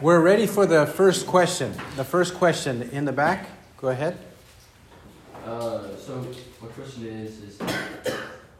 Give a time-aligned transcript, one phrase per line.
[0.00, 1.72] We're ready for the first question.
[1.96, 3.48] The first question in the back.
[3.78, 4.16] Go ahead.
[5.44, 6.24] Uh, so
[6.62, 7.58] my question is, is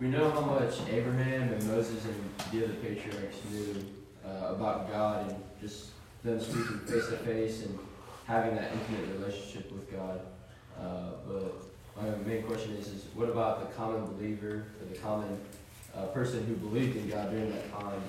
[0.01, 3.85] we know how much Abraham and Moses and the other patriarchs knew
[4.27, 5.91] uh, about God and just
[6.25, 7.79] them speaking face to face and
[8.27, 10.21] having that intimate relationship with God.
[10.77, 11.55] Uh, but
[11.97, 15.39] my main question is, is what about the common believer or the common
[15.97, 18.01] uh, person who believed in God during that time?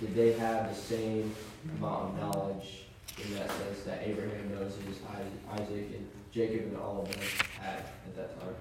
[0.00, 1.34] Did they have the same
[1.78, 2.84] amount of knowledge
[3.22, 5.00] in that sense that Abraham, Moses,
[5.52, 7.20] Isaac, and Jacob and all of them
[7.60, 8.54] had at that time?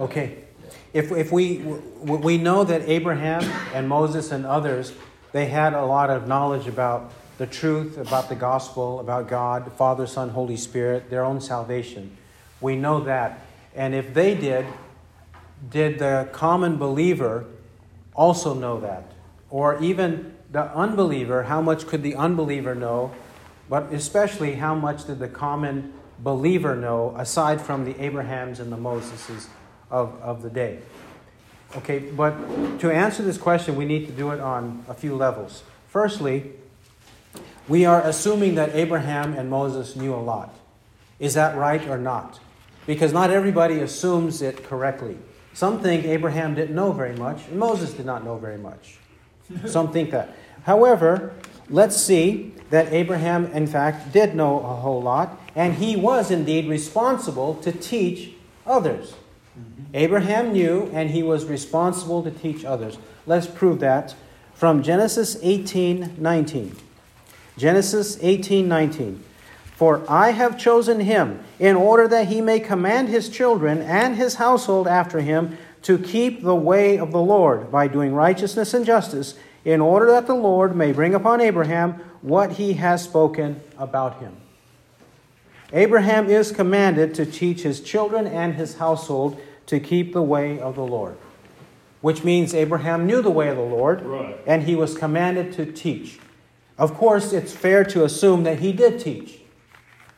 [0.00, 0.44] Okay.
[0.92, 3.42] If, if we, we know that Abraham
[3.74, 4.92] and Moses and others,
[5.32, 10.06] they had a lot of knowledge about the truth, about the gospel, about God, Father,
[10.06, 12.16] Son, Holy Spirit, their own salvation.
[12.60, 13.40] We know that.
[13.74, 14.66] And if they did,
[15.70, 17.46] did the common believer
[18.14, 19.12] also know that?
[19.50, 23.12] Or even the unbeliever, how much could the unbeliever know?
[23.68, 28.76] But especially, how much did the common believer know aside from the Abrahams and the
[28.76, 29.46] Moseses
[29.90, 30.80] of, of the day?
[31.76, 32.32] Okay, but
[32.80, 35.62] to answer this question, we need to do it on a few levels.
[35.88, 36.52] Firstly,
[37.66, 40.54] we are assuming that Abraham and Moses knew a lot.
[41.18, 42.40] Is that right or not?
[42.86, 45.16] Because not everybody assumes it correctly.
[45.54, 48.96] Some think Abraham didn't know very much, and Moses did not know very much.
[49.66, 50.34] Some think that.
[50.64, 51.34] However,
[51.68, 56.68] let's see that Abraham, in fact, did know a whole lot, and he was indeed
[56.68, 58.30] responsible to teach
[58.66, 59.14] others.
[59.94, 62.96] Abraham knew, and he was responsible to teach others.
[63.26, 64.14] Let's prove that
[64.54, 66.76] from Genesis 18 19.
[67.58, 69.22] Genesis 18 19.
[69.82, 74.36] For I have chosen him in order that he may command his children and his
[74.36, 79.34] household after him to keep the way of the Lord by doing righteousness and justice,
[79.64, 84.36] in order that the Lord may bring upon Abraham what he has spoken about him.
[85.72, 90.76] Abraham is commanded to teach his children and his household to keep the way of
[90.76, 91.16] the Lord,
[92.02, 94.38] which means Abraham knew the way of the Lord, right.
[94.46, 96.20] and he was commanded to teach.
[96.78, 99.40] Of course, it's fair to assume that he did teach.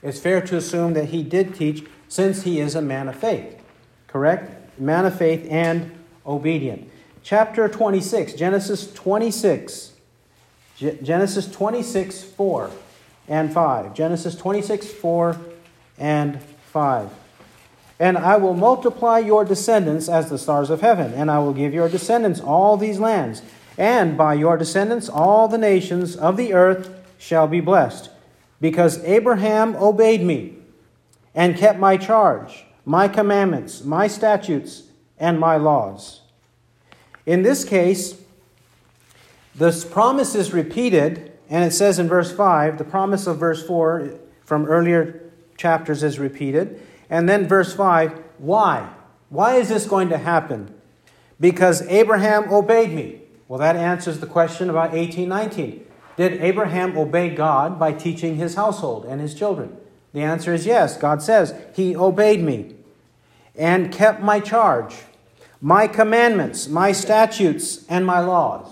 [0.04, 3.60] It's fair to assume that he did teach since he is a man of faith.
[4.06, 4.78] Correct?
[4.78, 5.90] Man of faith and
[6.24, 6.88] obedient.
[7.24, 9.92] Chapter 26, Genesis 26.
[10.76, 12.70] Genesis 26, 4
[13.26, 13.94] and 5.
[13.94, 15.40] Genesis 26, 4
[15.98, 17.10] and 5.
[17.98, 21.74] And I will multiply your descendants as the stars of heaven, and I will give
[21.74, 23.42] your descendants all these lands
[23.76, 28.10] and by your descendants all the nations of the earth shall be blessed,
[28.60, 30.54] because Abraham obeyed me
[31.34, 34.84] and kept my charge, my commandments, my statutes,
[35.18, 36.20] and my laws.
[37.26, 38.20] In this case,
[39.54, 44.18] this promise is repeated, and it says in verse 5, the promise of verse 4
[44.44, 46.80] from earlier chapters is repeated.
[47.08, 48.90] And then verse 5, why?
[49.28, 50.74] Why is this going to happen?
[51.40, 53.20] Because Abraham obeyed me.
[53.48, 55.86] Well, that answers the question about 1819.
[56.16, 59.76] Did Abraham obey God by teaching his household and his children?
[60.12, 60.96] The answer is yes.
[60.96, 62.76] God says, He obeyed me
[63.56, 64.94] and kept my charge,
[65.60, 68.68] my commandments, my statutes, and my laws.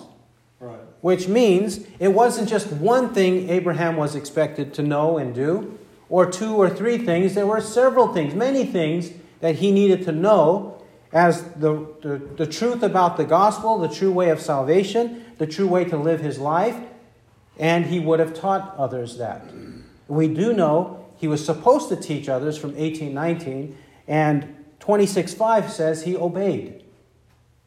[0.61, 0.79] Right.
[1.01, 6.31] Which means it wasn't just one thing Abraham was expected to know and do, or
[6.31, 7.35] two or three things.
[7.35, 9.11] There were several things, many things
[9.41, 10.81] that he needed to know
[11.13, 15.67] as the, the, the, truth about the gospel, the true way of salvation, the true
[15.67, 16.77] way to live his life,
[17.59, 19.45] and he would have taught others that.
[20.09, 23.77] We do know he was supposed to teach others from 1819,
[24.09, 26.83] and 26.5 says he obeyed.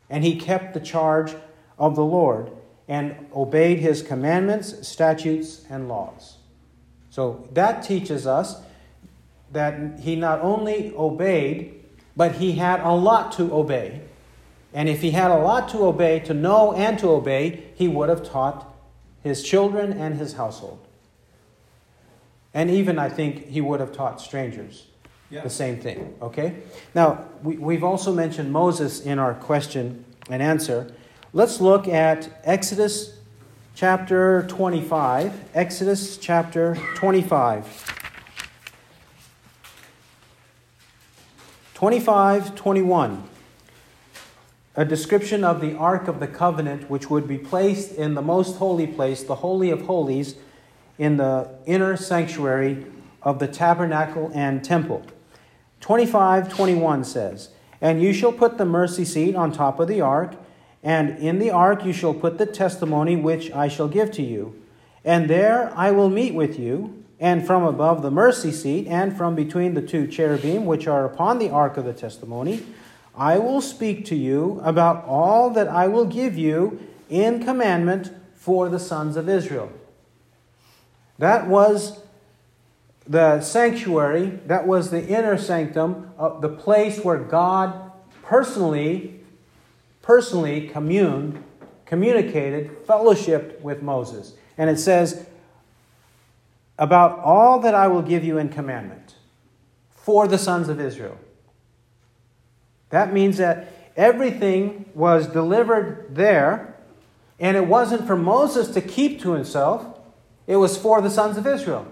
[0.10, 1.34] And he kept the charge
[1.80, 2.52] of the Lord
[2.88, 6.38] and obeyed his commandments, statutes, and laws.
[7.10, 8.62] So that teaches us
[9.52, 11.84] that he not only obeyed,
[12.16, 14.02] but he had a lot to obey.
[14.74, 18.10] And if he had a lot to obey, to know and to obey, he would
[18.10, 18.75] have taught
[19.26, 20.78] his children and his household.
[22.54, 24.86] And even, I think, he would have taught strangers
[25.32, 25.42] yeah.
[25.42, 26.14] the same thing.
[26.22, 26.58] Okay?
[26.94, 30.94] Now, we, we've also mentioned Moses in our question and answer.
[31.34, 33.18] Let's look at Exodus
[33.74, 35.34] chapter 25.
[35.56, 37.94] Exodus chapter 25.
[41.74, 43.24] 25 21.
[44.78, 48.58] A description of the Ark of the Covenant, which would be placed in the most
[48.58, 50.36] holy place, the Holy of Holies,
[50.98, 52.86] in the inner sanctuary
[53.24, 55.06] of the tabernacle and temple.
[55.80, 57.50] 25 21 says,
[57.80, 60.36] And you shall put the mercy seat on top of the ark,
[60.84, 64.62] and in the ark you shall put the testimony which I shall give to you.
[65.06, 69.36] And there I will meet with you, and from above the mercy seat, and from
[69.36, 72.66] between the two cherubim which are upon the ark of the testimony,
[73.18, 76.80] I will speak to you about all that I will give you
[77.10, 79.72] in commandment for the sons of Israel.
[81.18, 82.02] That was
[83.08, 87.92] the sanctuary, that was the inner sanctum, uh, the place where God
[88.24, 89.22] personally,
[90.02, 91.44] personally communed,
[91.86, 94.34] communicated, fellowshipped with Moses.
[94.58, 95.28] And it says,
[96.78, 99.16] about all that I will give you in commandment
[99.90, 101.18] for the sons of Israel.
[102.96, 106.78] That means that everything was delivered there,
[107.42, 110.00] and it wasn't for Moses to keep to himself,
[110.48, 111.92] it was for the sons of Israel.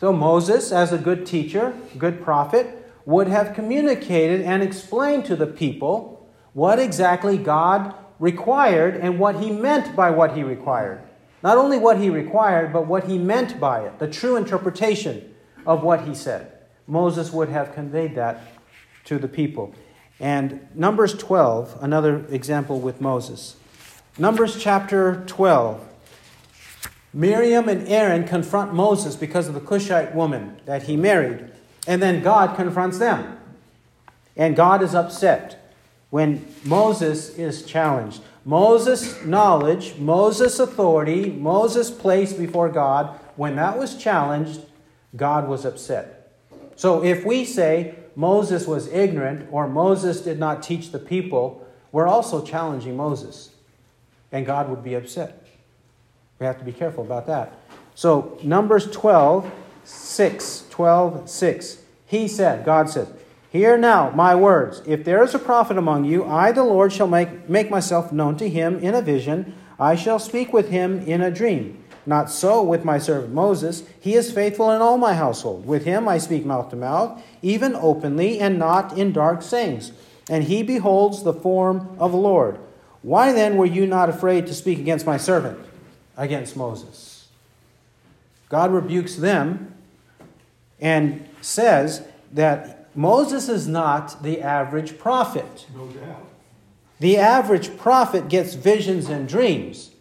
[0.00, 5.46] So Moses, as a good teacher, good prophet, would have communicated and explained to the
[5.46, 11.00] people what exactly God required and what he meant by what he required.
[11.40, 15.84] Not only what he required, but what he meant by it, the true interpretation of
[15.84, 16.50] what he said.
[16.88, 18.57] Moses would have conveyed that
[19.08, 19.74] to the people.
[20.20, 23.56] And Numbers 12, another example with Moses.
[24.18, 25.82] Numbers chapter 12.
[27.14, 31.50] Miriam and Aaron confront Moses because of the Cushite woman that he married.
[31.86, 33.38] And then God confronts them.
[34.36, 35.72] And God is upset
[36.10, 38.20] when Moses is challenged.
[38.44, 44.60] Moses' knowledge, Moses' authority, Moses' place before God, when that was challenged,
[45.16, 46.32] God was upset.
[46.76, 52.08] So if we say Moses was ignorant or Moses did not teach the people, we're
[52.08, 53.50] also challenging Moses.
[54.32, 55.46] And God would be upset.
[56.40, 57.52] We have to be careful about that.
[57.94, 59.48] So, Numbers 12,
[59.84, 60.64] 6.
[60.68, 61.78] 12, 6.
[62.06, 63.06] He said, God said,
[63.50, 64.82] Hear now my words.
[64.84, 68.36] If there is a prophet among you, I, the Lord, shall make, make myself known
[68.38, 69.54] to him in a vision.
[69.78, 71.84] I shall speak with him in a dream.
[72.08, 73.84] Not so with my servant Moses.
[74.00, 75.66] He is faithful in all my household.
[75.66, 79.92] With him I speak mouth to mouth, even openly, and not in dark sayings.
[80.28, 82.58] And he beholds the form of the Lord.
[83.02, 85.58] Why then were you not afraid to speak against my servant?
[86.18, 87.28] against Moses.
[88.50, 89.72] God rebukes them
[90.80, 95.66] and says that Moses is not the average prophet.
[95.74, 96.26] No doubt.
[96.98, 99.92] The average prophet gets visions and dreams.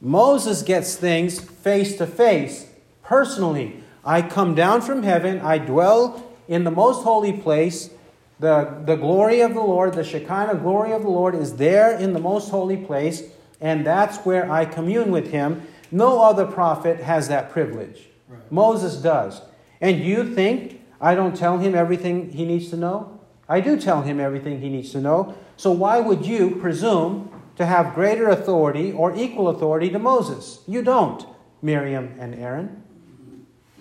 [0.00, 2.68] Moses gets things face to face,
[3.02, 3.82] personally.
[4.04, 7.90] I come down from heaven, I dwell in the most holy place.
[8.38, 12.12] The, the glory of the Lord, the Shekinah glory of the Lord, is there in
[12.12, 13.22] the most holy place
[13.60, 15.66] and that's where I commune with him.
[15.90, 18.08] No other prophet has that privilege.
[18.28, 18.52] Right.
[18.52, 19.40] Moses does.
[19.80, 23.20] And you think I don't tell him everything he needs to know?
[23.48, 25.36] I do tell him everything he needs to know.
[25.56, 30.60] So why would you presume to have greater authority or equal authority to Moses?
[30.66, 31.26] You don't,
[31.62, 32.82] Miriam and Aaron.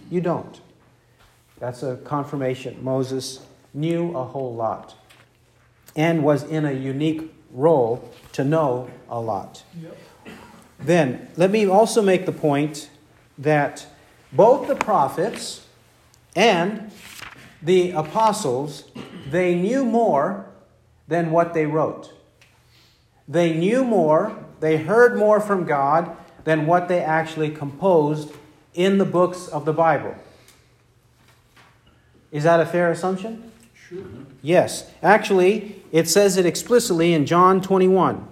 [0.10, 0.62] You don't.
[1.60, 2.83] That's a confirmation.
[2.83, 4.95] Moses knew a whole lot
[5.95, 9.63] and was in a unique role to know a lot.
[9.81, 9.98] Yep.
[10.80, 12.89] Then, let me also make the point
[13.38, 13.88] that
[14.31, 15.66] both the prophets
[16.36, 16.92] and
[17.62, 18.92] the apostles,
[19.30, 20.48] they knew more
[21.07, 22.12] than what they wrote.
[23.27, 28.31] They knew more, they heard more from God than what they actually composed
[28.74, 30.16] in the books of the Bible.
[32.32, 33.51] Is that a fair assumption?
[33.74, 34.03] Sure.
[34.41, 34.91] Yes.
[35.01, 38.27] Actually, it says it explicitly in John 21.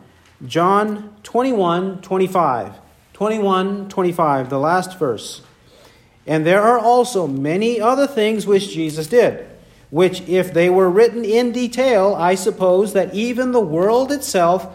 [0.46, 2.74] John 21, 25.
[3.14, 5.42] 21, 25, the last verse.
[6.26, 9.48] And there are also many other things which Jesus did,
[9.90, 14.68] which, if they were written in detail, I suppose that even the world itself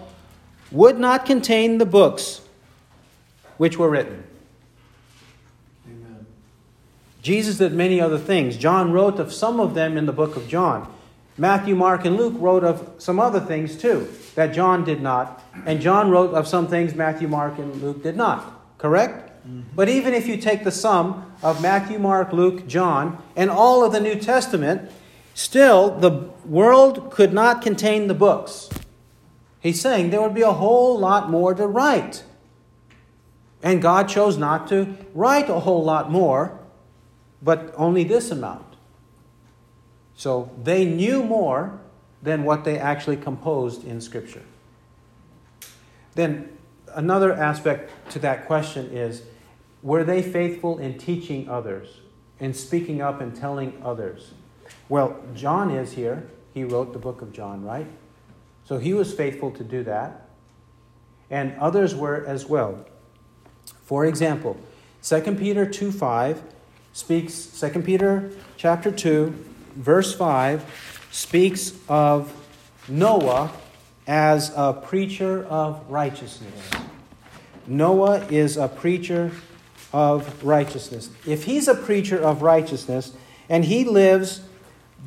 [0.71, 2.41] would not contain the books
[3.57, 4.25] which were written.
[5.87, 6.27] Amen.
[7.23, 8.57] Jesus did many other things.
[8.57, 10.93] John wrote of some of them in the book of John.
[11.37, 15.43] Matthew, Mark, and Luke wrote of some other things too that John did not.
[15.67, 18.79] And John wrote of some things Matthew, Mark, and Luke did not.
[18.79, 19.29] Correct?
[19.47, 19.63] Mm-hmm.
[19.75, 23.93] But even if you take the sum of Matthew, Mark, Luke, John, and all of
[23.93, 24.91] the New Testament,
[25.35, 28.69] still the world could not contain the books.
[29.69, 32.25] He's saying there would be a whole lot more to write.
[33.63, 36.59] And God chose not to write a whole lot more,
[37.43, 38.65] but only this amount.
[40.17, 41.79] So they knew more
[42.23, 44.41] than what they actually composed in Scripture.
[46.15, 46.49] Then
[46.95, 49.25] another aspect to that question is
[49.83, 52.01] were they faithful in teaching others,
[52.41, 54.33] in speaking up and telling others?
[54.89, 56.27] Well, John is here.
[56.55, 57.87] He wrote the book of John, right?
[58.69, 60.29] So he was faithful to do that.
[61.31, 62.85] And others were as well.
[63.87, 64.59] For example,
[65.03, 66.43] 2 Peter 2 5
[66.93, 69.31] speaks, 2 Peter chapter 2,
[69.75, 72.31] verse 5 speaks of
[72.89, 73.51] Noah
[74.07, 76.71] as a preacher of righteousness.
[77.67, 79.33] Noah is a preacher
[79.95, 81.09] of righteousness.
[81.27, 83.13] If he's a preacher of righteousness
[83.49, 84.43] and he lives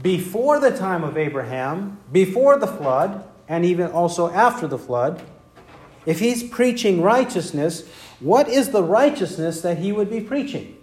[0.01, 5.21] before the time of Abraham, before the flood, and even also after the flood,
[6.05, 7.85] if he's preaching righteousness,
[8.21, 10.77] what is the righteousness that he would be preaching?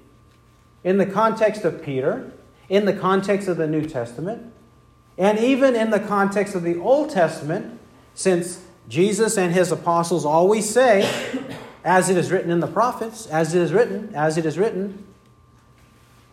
[0.85, 2.31] In the context of Peter,
[2.69, 4.53] in the context of the New Testament,
[5.17, 7.81] and even in the context of the Old Testament,
[8.15, 11.11] since Jesus and his apostles always say,
[11.85, 15.07] as it is written in the prophets, as it is written, as it is written,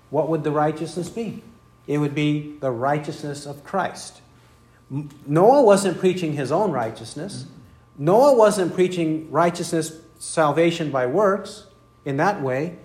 [0.10, 1.42] what would the righteousness be?
[1.88, 4.20] It would be the righteousness of Christ.
[4.90, 7.46] Noah wasn't preaching his own righteousness.
[7.98, 11.68] Noah wasn't preaching righteousness, salvation by works
[12.04, 12.78] in that way.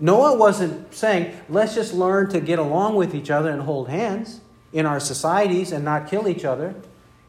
[0.00, 4.40] Noah wasn't saying, let's just learn to get along with each other and hold hands
[4.72, 6.74] in our societies and not kill each other.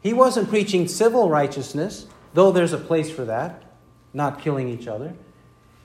[0.02, 3.62] He wasn't preaching civil righteousness, though there's a place for that,
[4.12, 5.14] not killing each other.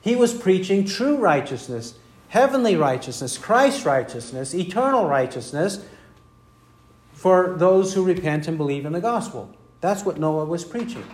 [0.00, 1.94] He was preaching true righteousness,
[2.28, 5.84] heavenly righteousness, Christ's righteousness, eternal righteousness
[7.22, 9.48] for those who repent and believe in the gospel.
[9.80, 11.04] That's what Noah was preaching.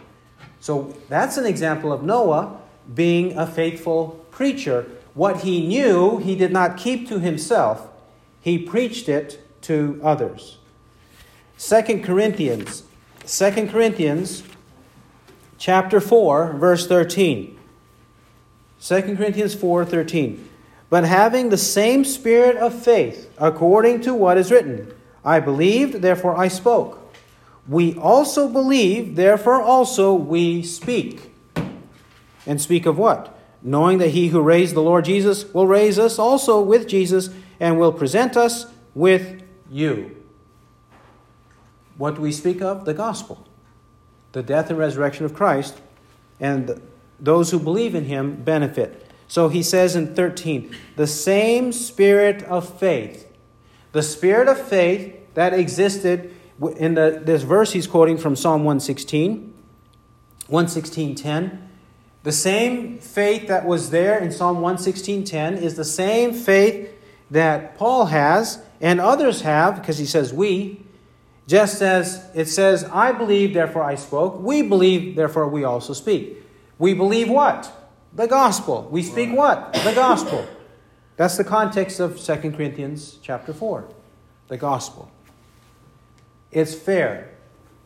[0.59, 2.59] So that's an example of Noah
[2.95, 4.87] being a faithful preacher.
[5.13, 7.89] What he knew, he did not keep to himself,
[8.41, 10.57] he preached it to others.
[11.59, 12.85] Second Corinthians,
[13.27, 14.45] Second Corinthians
[15.59, 17.59] chapter 4, verse 13.
[18.81, 20.49] 2 Corinthians 4 13.
[20.89, 24.95] But having the same spirit of faith, according to what is written,
[25.29, 27.15] I believed, therefore I spoke.
[27.69, 31.35] We also believe, therefore also we speak.
[32.47, 33.39] And speak of what?
[33.63, 37.29] Knowing that he who raised the Lord Jesus will raise us also with Jesus
[37.61, 40.17] and will present us with you.
[41.99, 42.87] What do we speak of?
[42.87, 43.47] The gospel,
[44.33, 45.79] the death and resurrection of Christ,
[46.41, 46.81] and
[47.21, 49.07] those who believe in him benefit.
[49.27, 53.31] So he says in 13, the same spirit of faith,
[53.93, 56.35] the spirit of faith that existed
[56.79, 59.55] in the, this verse he's quoting from Psalm 116,
[60.49, 61.61] 116.10.
[62.25, 66.91] The same faith that was there in Psalm 116.10 is the same faith
[67.31, 70.83] that Paul has and others have, because he says we,
[71.47, 74.41] just as it says, I believe, therefore I spoke.
[74.41, 76.37] We believe, therefore we also speak.
[76.81, 77.73] We believe what?
[78.13, 78.89] The gospel.
[78.91, 79.73] We speak what?
[79.85, 80.45] The gospel.
[81.17, 83.89] That's the context of 2 Corinthians chapter 4.
[84.49, 85.13] The gospel.
[86.51, 87.31] It's fair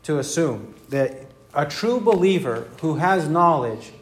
[0.04, 3.92] to assume that a true believer who has knowledge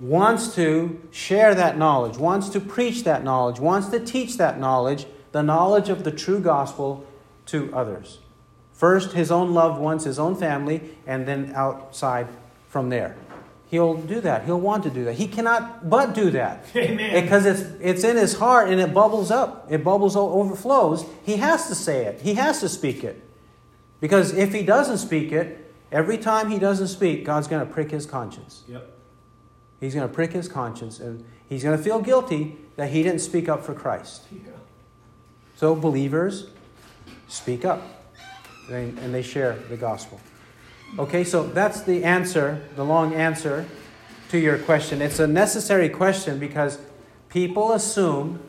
[0.00, 5.06] wants to share that knowledge, wants to preach that knowledge, wants to teach that knowledge,
[5.32, 7.06] the knowledge of the true gospel
[7.46, 8.18] to others.
[8.72, 12.26] First, his own loved ones, his own family, and then outside
[12.68, 13.16] from there.
[13.70, 14.44] He'll do that.
[14.44, 15.14] He'll want to do that.
[15.14, 16.64] He cannot but do that.
[16.76, 17.22] Amen.
[17.22, 19.66] Because it's, it's in his heart and it bubbles up.
[19.70, 21.04] It bubbles, overflows.
[21.24, 22.20] He has to say it.
[22.20, 23.23] He has to speak it.
[24.04, 27.90] Because if he doesn't speak it, every time he doesn't speak, God's going to prick
[27.90, 28.62] his conscience.
[28.68, 28.86] Yep.
[29.80, 33.20] He's going to prick his conscience and he's going to feel guilty that he didn't
[33.20, 34.24] speak up for Christ.
[34.30, 34.50] Yeah.
[35.56, 36.48] So, believers
[37.28, 37.80] speak up
[38.70, 40.20] and they share the gospel.
[40.98, 43.64] Okay, so that's the answer, the long answer
[44.28, 45.00] to your question.
[45.00, 46.78] It's a necessary question because
[47.30, 48.40] people assume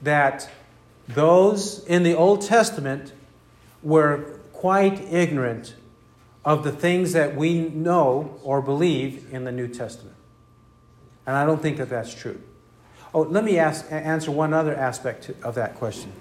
[0.00, 0.48] that
[1.06, 3.12] those in the Old Testament
[3.82, 5.74] were quite ignorant
[6.44, 10.14] of the things that we know or believe in the New Testament.
[11.26, 12.40] And I don't think that that's true.
[13.12, 16.12] Oh, let me ask, answer one other aspect of that question.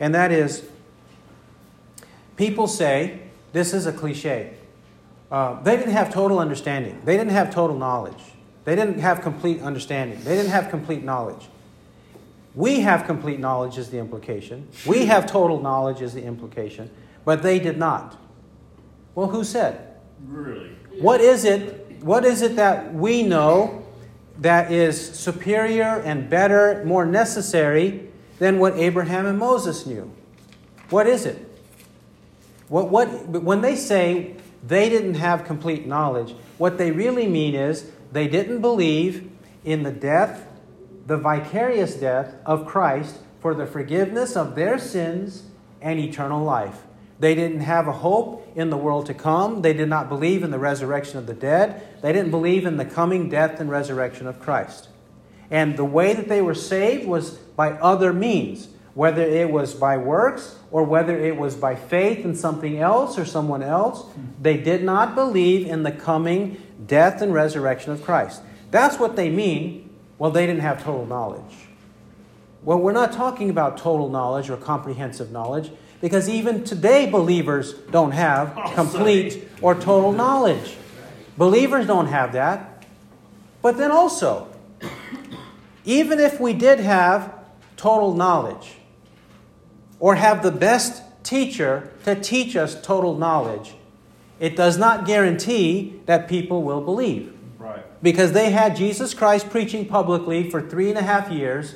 [0.00, 0.68] And that is
[2.36, 3.20] people say,
[3.52, 4.54] this is a cliche.
[5.30, 7.00] Uh, they didn't have total understanding.
[7.04, 8.20] They didn't have total knowledge.
[8.64, 10.24] They didn't have complete understanding.
[10.24, 11.46] They didn't have complete knowledge.
[12.56, 14.66] We have complete knowledge, is the implication.
[14.84, 16.90] We have total knowledge, is the implication.
[17.26, 18.16] But they did not.
[19.16, 19.96] Well, who said?
[20.26, 20.70] Really?
[21.00, 22.00] What is it?
[22.00, 23.84] What is it that we know
[24.38, 30.12] that is superior and better, more necessary than what Abraham and Moses knew?
[30.88, 31.42] What is it?
[32.68, 37.90] What, what, when they say they didn't have complete knowledge, what they really mean is
[38.12, 39.28] they didn't believe
[39.64, 40.46] in the death,
[41.06, 45.44] the vicarious death of Christ for the forgiveness of their sins
[45.80, 46.82] and eternal life.
[47.18, 49.62] They didn't have a hope in the world to come.
[49.62, 51.82] They did not believe in the resurrection of the dead.
[52.02, 54.88] They didn't believe in the coming death and resurrection of Christ.
[55.50, 59.96] And the way that they were saved was by other means, whether it was by
[59.96, 64.04] works or whether it was by faith in something else or someone else.
[64.40, 68.42] They did not believe in the coming death and resurrection of Christ.
[68.70, 69.88] That's what they mean.
[70.18, 71.54] Well, they didn't have total knowledge.
[72.62, 75.70] Well, we're not talking about total knowledge or comprehensive knowledge
[76.06, 80.76] because even today believers don't have Oh, complete or total knowledge.
[81.36, 82.86] Believers don't have that.
[83.60, 84.46] But then also,
[85.84, 87.34] even if we did have
[87.76, 88.74] total knowledge
[89.98, 93.74] or have the best teacher to teach us total knowledge,
[94.38, 97.36] it does not guarantee that people will believe.
[97.58, 97.82] Right.
[98.00, 101.74] Because they had Jesus Christ preaching publicly for three and a half years,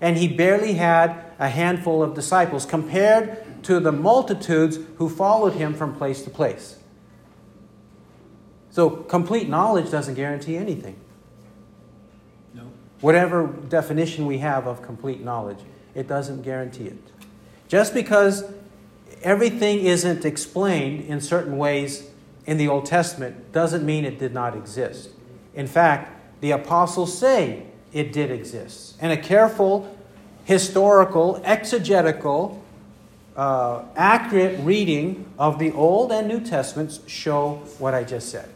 [0.00, 5.74] and he barely had a handful of disciples compared to the multitudes who followed him
[5.74, 6.78] from place to place.
[8.70, 10.96] So, complete knowledge doesn't guarantee anything.
[12.54, 12.70] No.
[13.00, 15.58] Whatever definition we have of complete knowledge,
[15.94, 16.98] it doesn't guarantee it.
[17.68, 18.44] Just because
[19.22, 22.10] everything isn't explained in certain ways
[22.46, 25.10] in the Old Testament doesn't mean it did not exist.
[25.54, 28.96] In fact, the apostles say it did exist.
[29.00, 29.96] And a careful,
[30.44, 32.61] historical, exegetical,
[33.36, 38.48] uh, accurate reading of the Old and New Testaments show what I just said.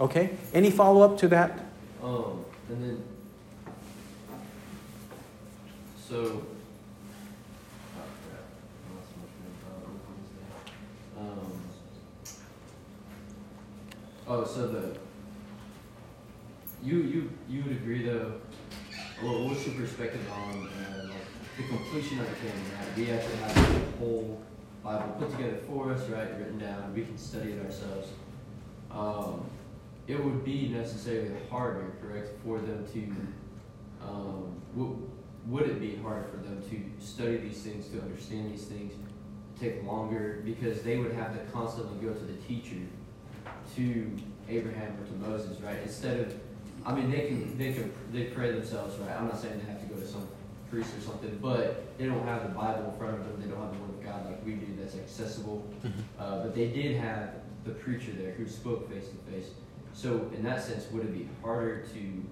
[0.00, 0.30] Okay?
[0.54, 1.58] Any follow up to that?
[2.02, 3.04] Um, and then,
[6.08, 6.42] so,
[11.16, 11.20] oh?
[11.20, 11.60] Um,
[14.26, 14.96] oh, so the,
[16.82, 18.40] you, you, you would agree though,
[19.20, 20.89] what's your perspective on, uh,
[21.60, 22.96] the completion of the canon, right?
[22.96, 24.40] We actually have the whole
[24.82, 28.08] Bible put together for us, right, written down, we can study it ourselves.
[28.90, 29.46] Um,
[30.06, 35.08] it would be necessarily harder, correct, for them to, um, w-
[35.46, 38.94] would it be harder for them to study these things, to understand these things,
[39.60, 42.76] take longer, because they would have to constantly go to the teacher,
[43.76, 44.10] to
[44.48, 45.78] Abraham or to Moses, right?
[45.82, 46.34] Instead of,
[46.84, 49.14] I mean, they can, they can, they pray themselves, right?
[49.16, 50.26] I'm not saying they have to go to some
[50.70, 53.60] priest or something, but they don't have the Bible in front of them, they don't
[53.60, 55.64] have the Word of God like we do that's accessible.
[56.18, 57.30] Uh, but they did have
[57.64, 59.50] the preacher there who spoke face to face.
[59.92, 62.24] So in that sense, would it be harder to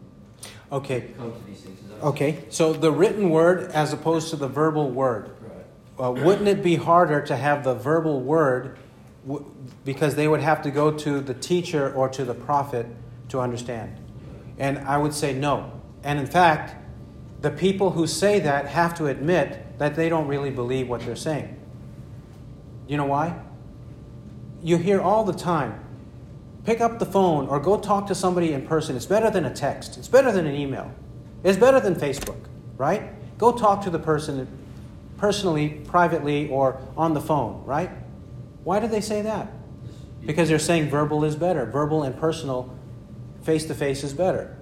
[0.70, 1.10] Okay.
[1.16, 1.78] come to these things?
[2.02, 2.44] Okay.
[2.48, 5.30] So the written word as opposed to the verbal word.
[5.40, 6.06] Right.
[6.06, 8.78] Uh, wouldn't it be harder to have the verbal word
[9.26, 9.44] w-
[9.84, 12.86] because they would have to go to the teacher or to the prophet
[13.30, 13.96] to understand?
[14.58, 15.72] And I would say no.
[16.04, 16.76] And in fact,
[17.40, 21.16] the people who say that have to admit that they don't really believe what they're
[21.16, 21.58] saying.
[22.86, 23.38] You know why?
[24.62, 25.84] You hear all the time
[26.64, 28.94] pick up the phone or go talk to somebody in person.
[28.94, 30.92] It's better than a text, it's better than an email,
[31.42, 32.44] it's better than Facebook,
[32.76, 33.04] right?
[33.38, 34.46] Go talk to the person
[35.16, 37.90] personally, privately, or on the phone, right?
[38.64, 39.50] Why do they say that?
[40.26, 41.64] Because they're saying verbal is better.
[41.64, 42.76] Verbal and personal,
[43.42, 44.57] face to face is better.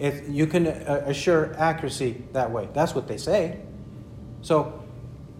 [0.00, 3.60] If you can uh, assure accuracy that way, that's what they say.
[4.40, 4.82] So,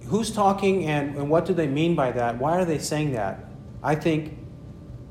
[0.07, 2.39] who's talking and, and what do they mean by that?
[2.39, 3.43] Why are they saying that?
[3.83, 4.37] I think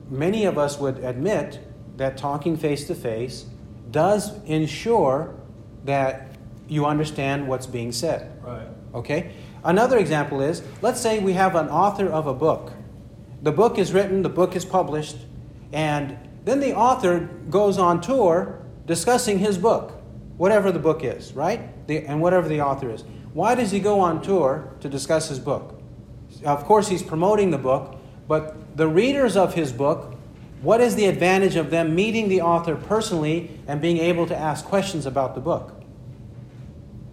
[0.10, 1.60] many of us would admit
[1.98, 3.46] that talking face to face
[3.90, 5.36] does ensure
[5.86, 6.28] that
[6.68, 8.40] you understand what's being said.
[8.44, 8.68] Right.
[8.94, 9.32] Okay?
[9.64, 12.72] Another example is let's say we have an author of a book.
[13.42, 15.18] The book is written, the book is published,
[15.74, 18.60] and then the author goes on tour
[18.90, 19.92] discussing his book,
[20.38, 21.86] whatever the book is, right?
[21.86, 23.04] The, and whatever the author is.
[23.34, 25.80] Why does he go on tour to discuss his book?
[26.44, 27.98] Of course, he's promoting the book,
[28.28, 30.16] but the readers of his book,
[30.64, 34.66] what is the advantage of them meeting the author personally and being able to ask
[34.66, 35.84] questions about the book?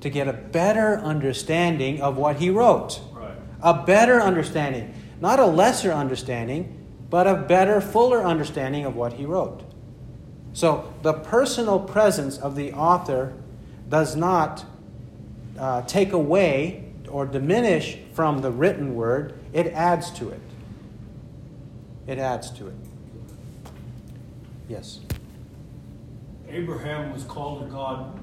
[0.01, 3.03] To get a better understanding of what he wrote.
[3.13, 3.37] Right.
[3.61, 4.95] A better understanding.
[5.21, 9.63] Not a lesser understanding, but a better, fuller understanding of what he wrote.
[10.57, 13.35] So the personal presence of the author
[13.91, 14.65] does not
[15.59, 20.41] uh, take away or diminish from the written word, it adds to it.
[22.07, 22.75] It adds to it.
[24.67, 25.01] Yes.
[26.49, 28.19] Abraham was called of God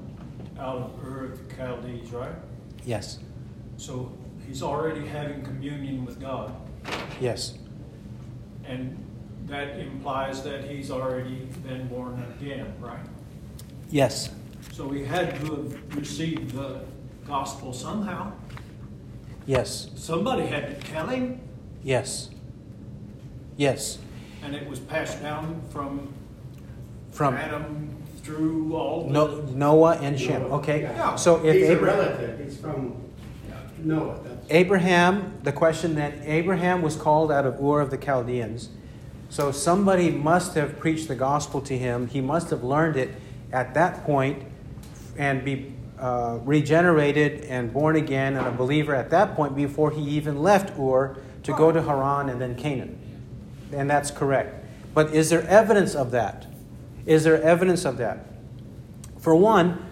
[0.58, 2.34] out of Ur of the Chaldees, right?
[2.84, 3.20] Yes.
[3.76, 4.12] So
[4.44, 6.52] he's already having communion with God.
[7.20, 7.54] Yes.
[8.66, 9.03] And
[9.46, 12.98] that implies that he's already been born again, right?
[13.90, 14.30] Yes.
[14.72, 16.80] So he had to have received the
[17.26, 18.32] gospel somehow.
[19.46, 19.90] Yes.
[19.94, 21.40] Somebody had to tell him,
[21.82, 22.30] Yes.
[23.56, 23.98] Yes.
[24.42, 26.12] and it was passed down from
[27.12, 27.90] From Adam
[28.22, 29.12] through all the.
[29.12, 30.42] No, Noah and Shem.
[30.44, 30.82] Okay.
[30.82, 31.14] Yeah.
[31.16, 32.96] So if He's a relative, he's from
[33.78, 34.46] Noah, that's.
[34.50, 38.70] Abraham, the question that Abraham was called out of Ur of the Chaldeans.
[39.28, 42.08] So somebody must have preached the gospel to him.
[42.08, 43.10] He must have learned it
[43.52, 44.44] at that point
[45.16, 50.02] and be uh, regenerated and born again and a believer at that point before he
[50.02, 52.98] even left Ur to go to Haran and then Canaan.
[53.72, 54.64] And that's correct.
[54.92, 56.46] But is there evidence of that?
[57.06, 58.26] Is there evidence of that?
[59.18, 59.84] For one,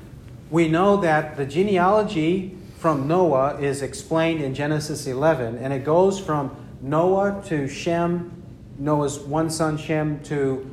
[0.50, 6.18] we know that the genealogy from Noah is explained in Genesis 11, and it goes
[6.18, 8.41] from Noah to Shem,
[8.82, 10.68] Noah's one son Shem, to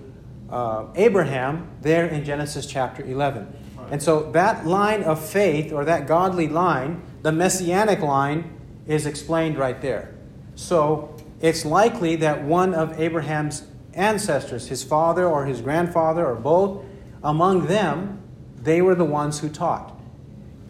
[0.50, 3.54] uh, Abraham, there in Genesis chapter 11.
[3.92, 8.56] And so that line of faith, or that godly line, the messianic line,
[8.88, 10.16] is explained right there.
[10.56, 16.84] So it's likely that one of Abraham's ancestors, his father or his grandfather or both,
[17.24, 18.22] among them,
[18.56, 19.99] they were the ones who taught.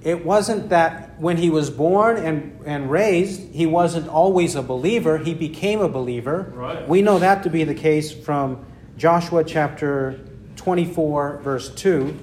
[0.01, 5.17] It wasn't that when he was born and, and raised, he wasn't always a believer,
[5.17, 6.51] he became a believer.
[6.55, 6.87] Right.
[6.87, 8.65] We know that to be the case from
[8.97, 10.19] Joshua chapter
[10.55, 12.17] 24, verse 2.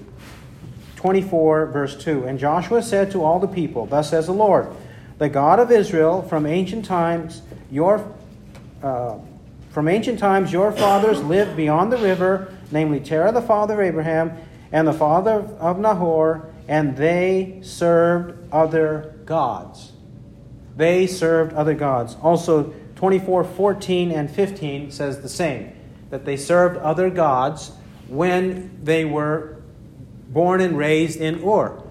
[0.96, 2.24] 24, verse 2.
[2.24, 4.68] And Joshua said to all the people, Thus says the Lord,
[5.18, 8.12] the God of Israel, from ancient times, your
[8.82, 9.18] uh,
[9.70, 14.32] from ancient times your fathers lived beyond the river, namely Terah the father of Abraham,
[14.72, 19.92] and the father of Nahor, and they served other gods.
[20.76, 22.16] They served other gods.
[22.22, 25.72] Also, 24, 14, and 15 says the same
[26.10, 27.72] that they served other gods
[28.08, 29.56] when they were
[30.28, 31.82] born and raised in Ur.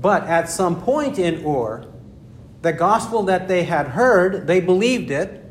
[0.00, 1.86] But at some point in Ur,
[2.62, 5.44] the gospel that they had heard, they believed it,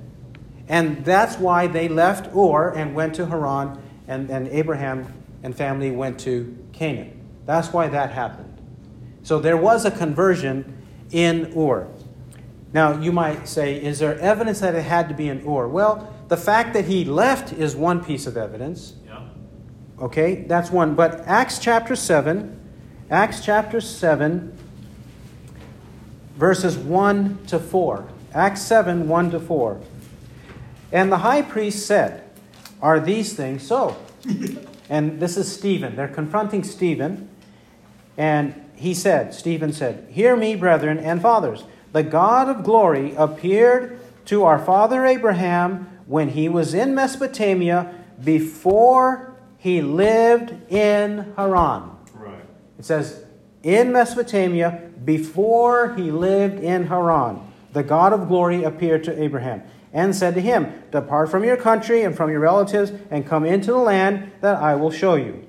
[0.67, 5.11] and that's why they left Ur and went to Haran, and, and Abraham
[5.43, 7.19] and family went to Canaan.
[7.45, 8.52] That's why that happened.
[9.23, 10.77] So there was a conversion
[11.11, 11.87] in Ur.
[12.73, 15.67] Now, you might say, is there evidence that it had to be in Ur?
[15.67, 18.93] Well, the fact that he left is one piece of evidence.
[19.05, 19.21] Yeah.
[19.99, 20.95] Okay, that's one.
[20.95, 22.59] But Acts chapter 7,
[23.09, 24.57] Acts chapter 7,
[26.35, 28.07] verses 1 to 4.
[28.33, 29.81] Acts 7, 1 to 4.
[30.91, 32.23] And the high priest said,
[32.81, 33.95] Are these things so?
[34.89, 35.95] and this is Stephen.
[35.95, 37.29] They're confronting Stephen.
[38.17, 41.63] And he said, Stephen said, Hear me, brethren and fathers.
[41.91, 49.35] The God of glory appeared to our father Abraham when he was in Mesopotamia before
[49.57, 51.91] he lived in Haran.
[52.13, 52.43] Right.
[52.79, 53.23] It says,
[53.61, 57.39] in Mesopotamia, before he lived in Haran,
[57.71, 62.03] the God of glory appeared to Abraham and said to him, Depart from your country
[62.03, 65.47] and from your relatives and come into the land that I will show you.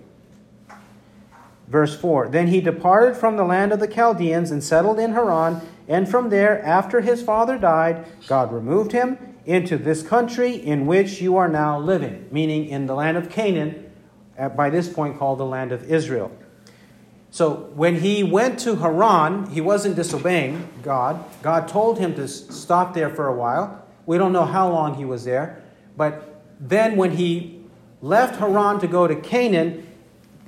[1.75, 5.61] Verse 4 Then he departed from the land of the Chaldeans and settled in Haran,
[5.89, 11.21] and from there, after his father died, God removed him into this country in which
[11.21, 13.91] you are now living, meaning in the land of Canaan,
[14.55, 16.31] by this point called the land of Israel.
[17.33, 21.25] So when he went to Haran, he wasn't disobeying God.
[21.43, 23.85] God told him to stop there for a while.
[24.07, 25.61] We don't know how long he was there.
[25.97, 27.65] But then when he
[28.01, 29.89] left Haran to go to Canaan,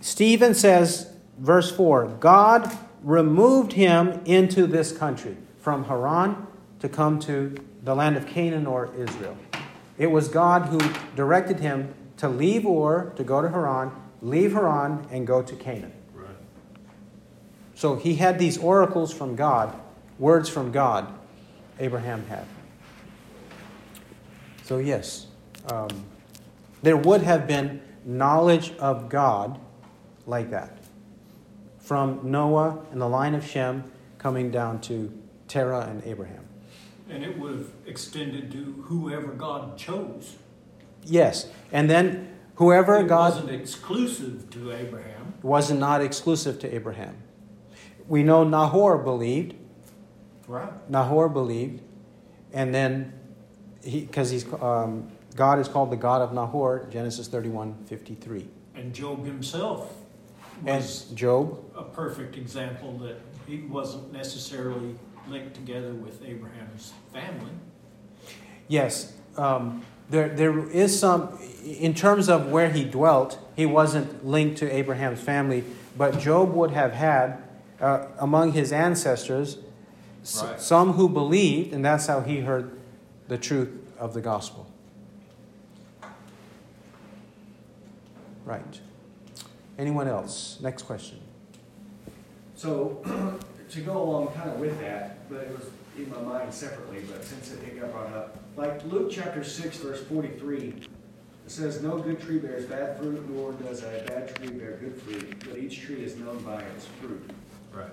[0.00, 6.46] Stephen says, verse 4 God removed him into this country from Haran
[6.81, 9.37] to come to the land of Canaan or Israel.
[9.99, 10.81] It was God who
[11.14, 15.92] directed him to leave Ur, to go to Haran, leave Haran, and go to Canaan.
[16.14, 16.29] Right.
[17.75, 19.79] So he had these oracles from God,
[20.18, 21.12] words from God,
[21.79, 22.46] Abraham had.
[24.64, 25.27] So, yes,
[25.70, 25.88] um,
[26.83, 29.61] there would have been knowledge of God
[30.27, 30.75] like that
[31.87, 33.85] from Noah and the line of Shem
[34.18, 36.44] coming down to Terah and Abraham.
[37.09, 40.35] And it would have extended to whoever God chose.
[41.05, 45.35] Yes, and then whoever It God wasn't exclusive to Abraham.
[45.42, 47.14] was not exclusive to Abraham.
[48.09, 49.55] We know Nahor believed,
[50.49, 50.72] Right.
[50.90, 51.83] Nahor believed,
[52.53, 53.12] and then
[53.85, 58.92] he because he's um, God is called the God of Nahor, Genesis thirty-one fifty-three, And
[58.92, 59.92] Job himself
[60.62, 61.59] was Job.
[61.77, 63.16] a perfect example that
[63.47, 64.95] he wasn't necessarily
[65.29, 67.51] linked together with Abraham's family.
[68.69, 73.38] Yes, um, there there is some in terms of where he dwelt.
[73.57, 75.64] He wasn't linked to Abraham's family,
[75.97, 77.42] but Job would have had
[77.81, 79.59] uh, among his ancestors
[80.23, 82.71] s- some who believed, and that's how he heard
[83.29, 84.66] the truth of the gospel.
[88.45, 88.81] Right.
[89.78, 90.58] Anyone else?
[90.62, 91.18] Next question.
[92.54, 93.02] So,
[93.70, 97.24] to go along kind of with that, but it was in my mind separately, but
[97.24, 101.98] since it it got brought up, like Luke chapter six, verse forty-three, it says, "No
[101.98, 105.82] good tree bears bad fruit, nor does a bad tree bear good fruit, but each
[105.82, 107.30] tree is known by its fruit."
[107.74, 107.90] Right.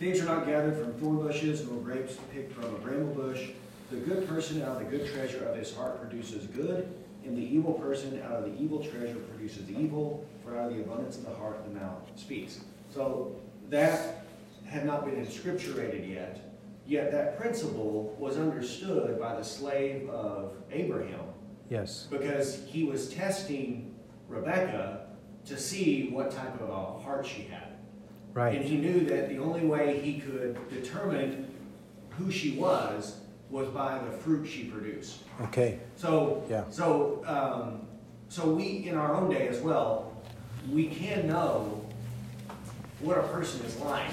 [0.00, 3.50] Things are not gathered from thorn bushes, nor grapes picked from a bramble bush.
[3.90, 6.92] The good person out of the good treasure of his heart produces good,
[7.28, 10.82] and the evil person out of the evil treasure produces evil, for out of the
[10.82, 12.60] abundance of the heart the mouth speaks.
[12.90, 13.36] So
[13.68, 14.24] that
[14.66, 16.54] had not been inscripturated yet,
[16.86, 21.20] yet that principle was understood by the slave of Abraham
[21.68, 22.06] Yes.
[22.10, 23.94] because he was testing
[24.26, 25.06] Rebecca
[25.44, 27.74] to see what type of a heart she had.
[28.32, 28.56] Right.
[28.56, 31.54] And he knew that the only way he could determine
[32.10, 35.20] who she was was by the fruit she produced.
[35.42, 35.80] Okay.
[35.96, 36.64] So, Yeah.
[36.70, 37.86] so, um,
[38.28, 40.12] so we, in our own day as well,
[40.70, 41.84] we can know
[43.00, 44.10] what a person is like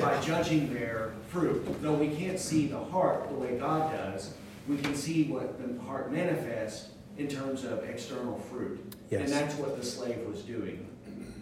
[0.00, 1.82] by judging their fruit.
[1.82, 4.34] Though we can't see the heart the way God does,
[4.68, 8.94] we can see what the heart manifests in terms of external fruit.
[9.10, 9.22] Yes.
[9.22, 10.86] And that's what the slave was doing.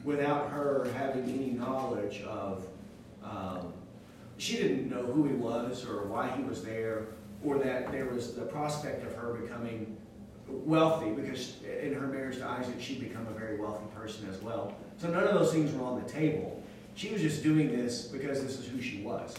[0.05, 2.67] Without her having any knowledge of,
[3.23, 3.73] um,
[4.43, 7.07] she didn't know who he was or why he was there,
[7.45, 9.97] or that there was the prospect of her becoming
[10.49, 14.75] wealthy, because in her marriage to Isaac, she'd become a very wealthy person as well.
[14.99, 16.61] So none of those things were on the table.
[16.97, 19.33] She was just doing this because this is who she was,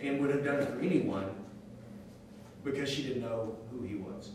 [0.00, 1.28] and would have done it for anyone
[2.62, 4.30] because she didn't know who he was.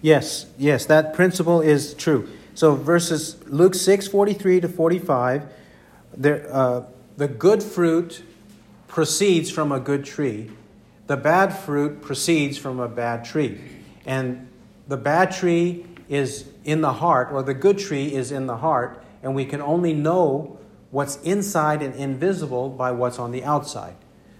[0.00, 2.30] Yes, yes, that principle is true.
[2.54, 5.52] So verses Luke 6, 43 to 45,
[6.16, 6.84] there, uh,
[7.18, 8.22] the good fruit
[8.90, 10.50] proceeds from a good tree.
[11.06, 13.60] The bad fruit proceeds from a bad tree.
[14.04, 14.48] And
[14.88, 19.02] the bad tree is in the heart, or the good tree is in the heart,
[19.22, 20.58] and we can only know
[20.90, 23.94] what's inside and invisible by what's on the outside.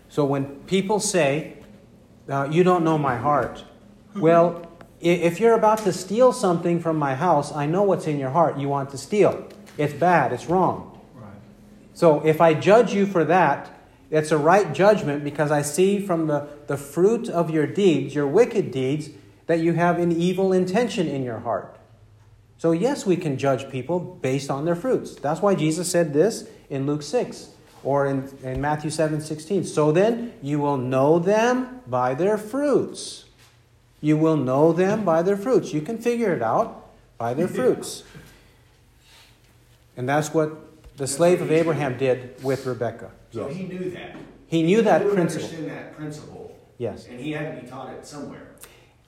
[0.09, 1.57] So when people say,
[2.29, 3.65] uh, You don't know my heart,
[4.17, 4.67] well,
[5.01, 8.59] if you're about to steal something from my house, I know what's in your heart
[8.59, 9.49] you want to steal.
[9.79, 11.01] It's bad, it's wrong.
[11.15, 11.31] Right.
[11.95, 13.80] So if I judge you for that,
[14.11, 18.27] it's a right judgment because I see from the, the fruit of your deeds, your
[18.27, 19.11] wicked deeds,
[19.47, 21.77] that you have an evil intention in your heart.
[22.59, 25.15] So, yes, we can judge people based on their fruits.
[25.15, 27.51] That's why Jesus said this in Luke 6
[27.83, 29.65] or in, in Matthew 7 16.
[29.65, 33.25] So then, you will know them by their fruits.
[34.01, 35.73] You will know them by their fruits.
[35.73, 38.03] You can figure it out by their fruits.
[39.97, 43.11] And that's what the slave of Abraham did with Rebekah.
[43.33, 43.57] So Yes.
[43.57, 44.17] he knew that.
[44.47, 45.45] He knew that principle.
[45.49, 47.07] Understand that principle, Yes.
[47.09, 48.49] and he had to be taught it somewhere.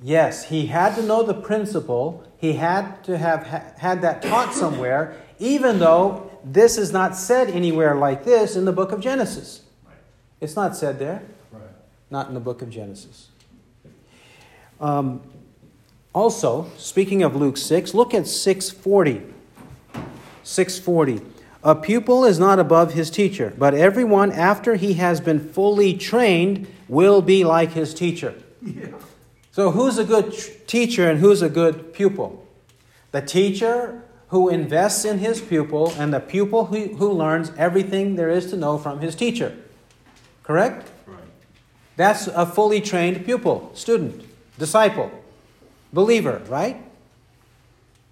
[0.01, 2.25] Yes, he had to know the principle.
[2.37, 7.49] He had to have ha- had that taught somewhere, even though this is not said
[7.51, 9.63] anywhere like this in the book of Genesis.
[9.87, 9.95] Right.
[10.41, 11.63] It's not said there, Right.
[12.11, 13.29] not in the book of Genesis.
[14.81, 15.21] Um,
[16.13, 19.23] also, speaking of Luke 6, look at 640.
[20.43, 21.21] 640.
[21.65, 26.67] A pupil is not above his teacher, but everyone after he has been fully trained
[26.89, 28.35] will be like his teacher.
[28.61, 28.89] Yeah.
[29.53, 30.35] So, who's a good
[30.67, 32.47] teacher and who's a good pupil?
[33.13, 38.31] The teacher who invests in his pupil, and the pupil who, who learns everything there
[38.31, 39.55] is to know from his teacher.
[40.43, 40.91] Correct?
[41.07, 41.19] Right.
[41.97, 44.25] That's a fully trained pupil, student,
[44.59, 45.11] disciple,
[45.93, 46.83] believer, right?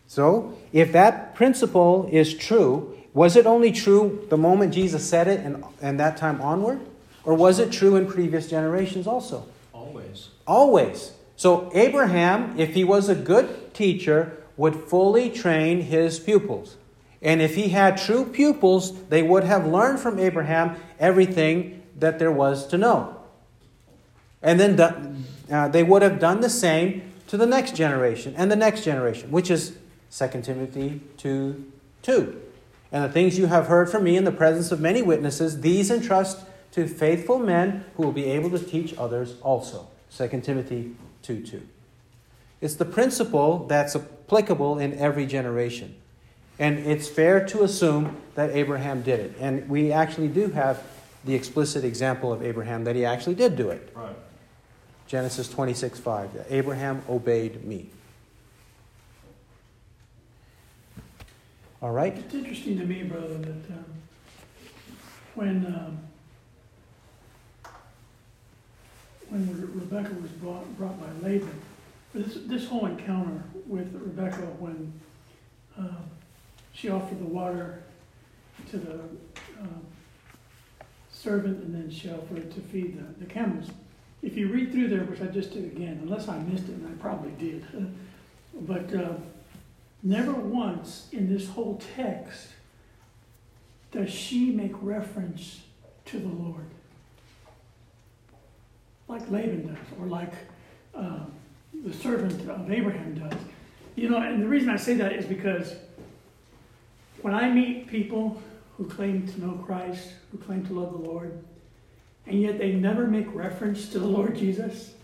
[0.09, 5.41] So, if that principle is true, was it only true the moment Jesus said it
[5.41, 6.81] and, and that time onward?
[7.25, 9.47] Or was it true in previous generations also?
[9.73, 10.29] Always.
[10.47, 11.13] Always.
[11.37, 16.77] So, Abraham, if he was a good teacher, would fully train his pupils.
[17.23, 22.33] And if he had true pupils, they would have learned from Abraham everything that there
[22.33, 23.17] was to know.
[24.43, 28.51] And then do- uh, they would have done the same to the next generation and
[28.51, 29.77] the next generation, which is
[30.11, 32.41] 2 Timothy 2 2.
[32.93, 35.91] And the things you have heard from me in the presence of many witnesses, these
[35.91, 39.89] entrust to faithful men who will be able to teach others also.
[40.17, 41.67] 2 Timothy 2 2.
[42.61, 45.95] It's the principle that's applicable in every generation.
[46.59, 49.37] And it's fair to assume that Abraham did it.
[49.41, 50.83] And we actually do have
[51.25, 53.91] the explicit example of Abraham that he actually did do it.
[53.95, 54.17] Right.
[55.07, 56.47] Genesis 26 5.
[56.51, 57.91] Abraham obeyed me.
[61.83, 62.17] All right?
[62.17, 63.85] It's interesting to me, brother, that um,
[65.35, 65.99] when um,
[69.31, 71.61] when Re- Rebecca was brought, brought by Laban,
[72.13, 74.93] this, this whole encounter with Rebecca when
[75.79, 76.03] uh,
[76.73, 77.83] she offered the water
[78.71, 78.95] to the
[79.61, 79.87] um,
[81.11, 83.71] servant, and then she offered it to feed the, the camels.
[84.23, 86.87] If you read through there, which I just did again, unless I missed it, and
[86.87, 87.65] I probably did,
[88.63, 89.15] but uh,
[90.03, 92.49] never once in this whole text
[93.93, 95.63] does she make reference
[96.07, 96.67] to the Lord,
[99.09, 100.33] like Laban does, or like
[100.95, 101.21] uh,
[101.85, 103.39] the servant of Abraham does.
[103.97, 105.75] You know, and the reason I say that is because
[107.23, 108.41] when I meet people
[108.77, 111.45] who claim to know Christ, who claim to love the Lord,
[112.27, 114.95] and yet they never make reference to the Lord Jesus,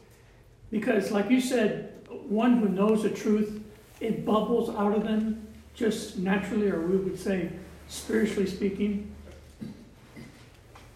[0.71, 3.63] because, like you said, one who knows the truth,
[4.01, 7.51] it bubbles out of them just naturally, or we would say
[7.89, 9.15] spiritually speaking.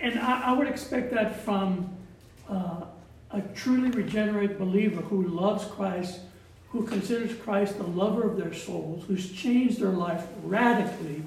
[0.01, 1.95] And I, I would expect that from
[2.49, 2.85] uh,
[3.31, 6.21] a truly regenerate believer who loves Christ,
[6.71, 11.23] who considers Christ the lover of their souls, who's changed their life radically.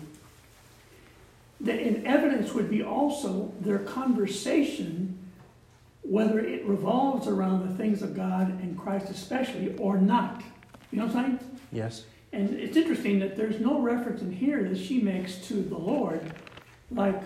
[1.61, 5.17] That in evidence would be also their conversation,
[6.01, 10.43] whether it revolves around the things of God and Christ especially or not.
[10.91, 11.52] You know what I'm saying?
[11.73, 12.05] Yes.
[12.31, 16.33] And it's interesting that there's no reference in here that she makes to the Lord,
[16.89, 17.21] like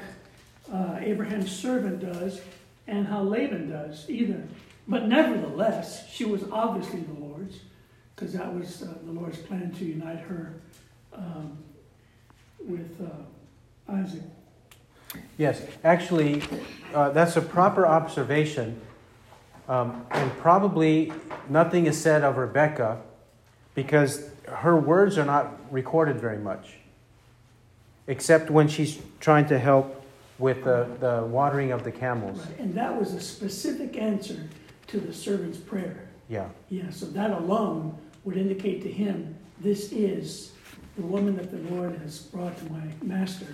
[0.72, 2.42] uh, Abraham's servant does,
[2.88, 4.44] and how Laban does either.
[4.88, 7.60] But nevertheless, she was obviously the Lord's,
[8.16, 10.54] because that was uh, the Lord's plan to unite her
[11.14, 11.58] um,
[12.60, 14.24] with uh, Isaac.
[15.38, 16.44] Yes, actually,
[16.94, 18.82] uh, that's a proper observation.
[19.70, 21.12] Um, and probably
[21.50, 23.02] nothing is said of Rebecca
[23.76, 26.76] because her words are not recorded very much,
[28.08, 30.06] except when she's trying to help
[30.40, 32.40] with the, the watering of the camels.
[32.40, 32.60] Right.
[32.60, 34.48] And that was a specific answer
[34.88, 36.08] to the servant's prayer.
[36.30, 36.50] Yeah.
[36.70, 40.52] Yeah, so that alone would indicate to him this is
[40.96, 43.48] the woman that the Lord has brought to my master.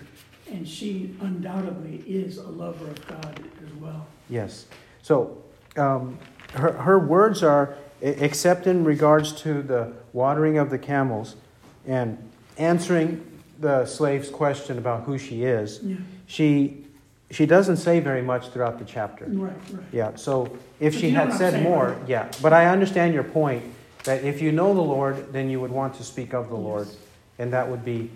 [0.51, 4.05] And she undoubtedly is a lover of God as well.
[4.29, 4.65] Yes.
[5.01, 5.41] So
[5.77, 6.19] um,
[6.53, 11.35] her, her words are, except in regards to the watering of the camels
[11.87, 12.17] and
[12.57, 13.25] answering
[13.59, 15.95] the slave's question about who she is, Yeah,
[16.27, 16.85] she,
[17.31, 19.25] she doesn't say very much throughout the chapter.
[19.27, 19.83] right, right.
[19.91, 22.07] Yeah, so if But she had said more, right?
[22.09, 22.31] yeah.
[22.41, 23.63] But I understand your point
[24.03, 26.87] that if you know the Lord, then you would want to speak of the Lord,
[27.39, 28.09] and that would be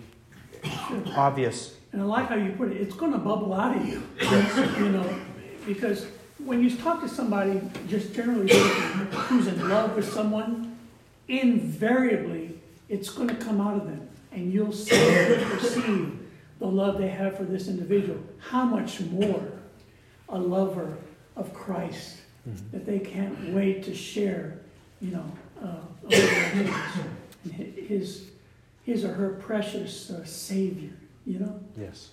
[1.16, 1.74] obvious.
[1.92, 4.02] And I like how you put it, it's going to bubble out of you,
[4.84, 5.18] you know,
[5.66, 6.06] because
[6.44, 10.67] when you talk to somebody, just generally who's in love with someone,
[11.28, 16.18] invariably it's going to come out of them, and you'll see and perceive
[16.58, 18.18] the love they have for this individual.
[18.38, 19.52] How much more
[20.28, 20.96] a lover
[21.36, 22.18] of Christ
[22.72, 24.58] that they can't wait to share,
[25.00, 25.24] you know,
[25.62, 26.70] uh, his,
[27.76, 28.30] his,
[28.84, 30.90] his or her precious uh, Savior,
[31.26, 31.60] you know.
[31.76, 32.10] Yes.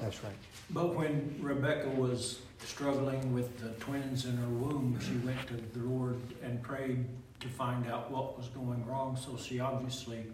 [0.00, 0.32] That's right.
[0.70, 5.84] But when Rebecca was struggling with the twins in her womb, she went to the
[5.84, 7.04] Lord and prayed
[7.46, 9.16] to find out what was going wrong.
[9.16, 10.24] So she obviously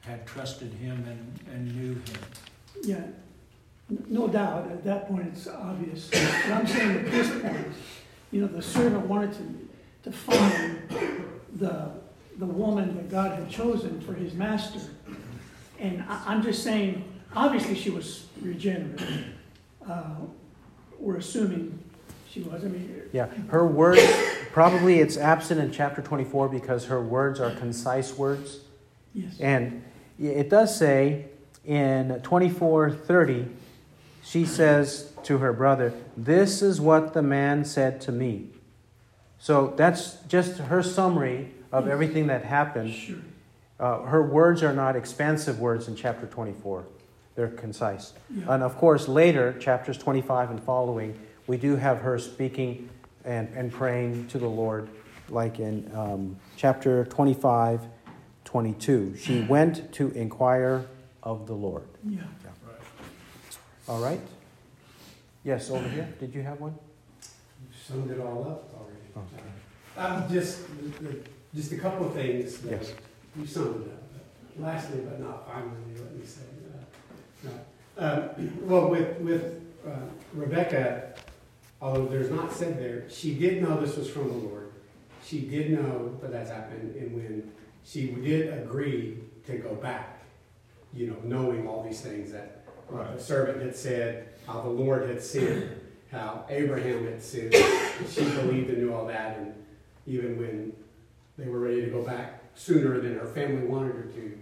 [0.00, 2.02] had trusted him and, and knew him.
[2.82, 3.02] Yeah,
[4.08, 6.08] no doubt, at that point it's obvious.
[6.10, 7.66] But I'm saying at this point,
[8.30, 10.88] you know, the servant wanted to, to find
[11.54, 11.90] the,
[12.38, 14.80] the woman that God had chosen for his master.
[15.78, 19.00] And I, I'm just saying, obviously she was regenerate.
[19.88, 20.14] Uh,
[20.98, 21.78] We're assuming
[22.30, 24.00] she was, I mean, Yeah, her words,
[24.52, 28.60] probably it's absent in chapter 24 because her words are concise words.
[29.14, 29.82] yes, And
[30.18, 31.26] it does say
[31.64, 33.48] in 24:30,
[34.22, 38.50] she says to her brother, This is what the man said to me.
[39.38, 42.92] So that's just her summary of everything that happened.
[42.92, 43.16] sure,
[43.80, 46.84] Uh, her words are not expansive words in chapter 24,
[47.34, 48.12] they're concise.
[48.28, 51.18] yeah, And of course, later, chapters 25 and following,
[51.50, 52.88] we do have her speaking
[53.24, 54.88] and, and praying to the Lord,
[55.28, 57.80] like in um, chapter 25,
[58.44, 59.16] 22.
[59.16, 60.86] She went to inquire
[61.24, 61.88] of the Lord.
[62.08, 62.20] yeah.
[63.88, 64.20] All right?
[65.42, 66.08] Yes, over here.
[66.20, 66.76] Did you have one?
[67.20, 69.10] You summed it all up already.
[69.16, 69.42] Okay.
[69.98, 70.60] Um, just,
[71.52, 72.92] just a couple of things that Yes.
[73.36, 74.02] you summed it up.
[74.56, 76.42] Lastly, but not finally, let me say,
[77.44, 77.50] uh,
[77.98, 78.38] no.
[78.38, 79.90] Um, well, with, with uh,
[80.34, 81.09] Rebecca,
[81.80, 84.70] although there's not said there, she did know this was from the Lord.
[85.24, 87.52] She did know that that's happened, and when
[87.84, 90.22] she did agree to go back,
[90.92, 95.08] you know, knowing all these things that uh, the servant had said, how the Lord
[95.08, 97.54] had sinned, how Abraham had sinned.
[98.10, 99.54] She believed and knew all that, and
[100.06, 100.72] even when
[101.38, 104.38] they were ready to go back sooner than her family wanted her to,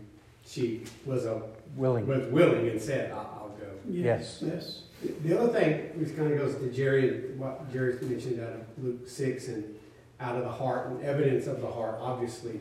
[0.46, 1.42] she was a
[1.76, 2.06] Willing.
[2.06, 4.42] was willing and said, "I'll, I'll go." Yes.
[4.44, 4.82] Yes.
[5.02, 9.08] The other thing, which kind of goes to Jerry, what Jerry's mentioned out of Luke
[9.08, 9.76] six and
[10.20, 12.60] out of the heart and evidence of the heart, obviously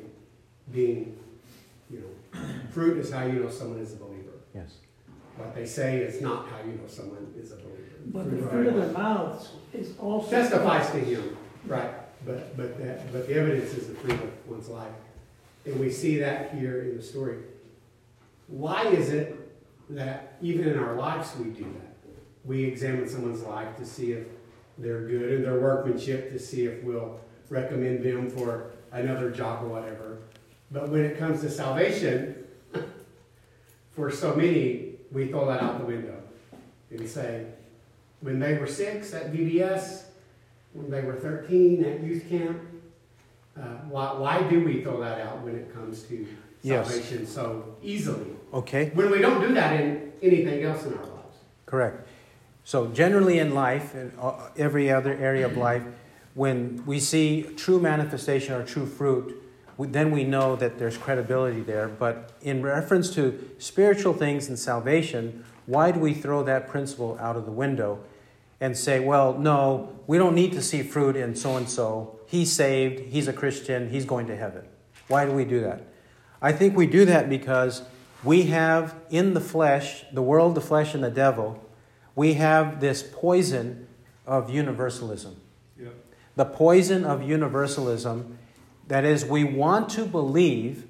[0.72, 1.18] being,
[1.90, 2.40] you know,
[2.72, 4.34] fruit is how you know someone is a believer.
[4.54, 4.76] Yes.
[5.36, 7.74] What they say is not how you know someone is a believer.
[8.08, 10.30] But the fruit of their mouths is also.
[10.30, 11.92] testifies to him, right?
[12.26, 14.94] But but that but the evidence is the fruit of one's life,
[15.66, 17.40] and we see that here in the story.
[18.48, 19.36] Why is it
[19.90, 21.97] that even in our lives we do that?
[22.48, 24.26] We examine someone's life to see if
[24.78, 27.20] they're good and their workmanship to see if we'll
[27.50, 30.20] recommend them for another job or whatever.
[30.72, 32.46] But when it comes to salvation,
[33.92, 36.22] for so many, we throw that out the window
[36.90, 37.46] and say,
[38.22, 40.06] when they were six at VBS,
[40.74, 42.62] when they were 13 at youth camp,
[43.58, 46.26] uh, why, why do we throw that out when it comes to
[46.64, 46.88] Yes.
[46.90, 48.32] salvation so easily?
[48.54, 48.92] Okay.
[48.94, 51.38] When we don't do that in anything else in our lives.
[51.66, 52.08] Correct.
[52.68, 55.84] So generally in life, in uh, every other area of life,
[56.34, 59.42] when we see true manifestation or true fruit,
[59.80, 61.88] then we know that there's credibility there.
[61.88, 67.38] But in reference to spiritual things and salvation, why do we throw that principle out
[67.38, 68.04] of the window
[68.60, 72.20] and say, well, no, we don't need to see fruit in so and so.
[72.28, 74.66] He's saved, he's a Christian, he's going to heaven.
[75.08, 75.84] Why do we do that?
[76.42, 77.84] I think we do that because
[78.26, 81.64] we have in the flesh, the world, the flesh, and the devil,
[82.18, 83.88] we have this poison
[84.26, 85.36] of universalism.
[85.80, 85.94] Yep.
[86.36, 88.40] The poison of universalism,
[88.88, 90.88] that is, we want to believe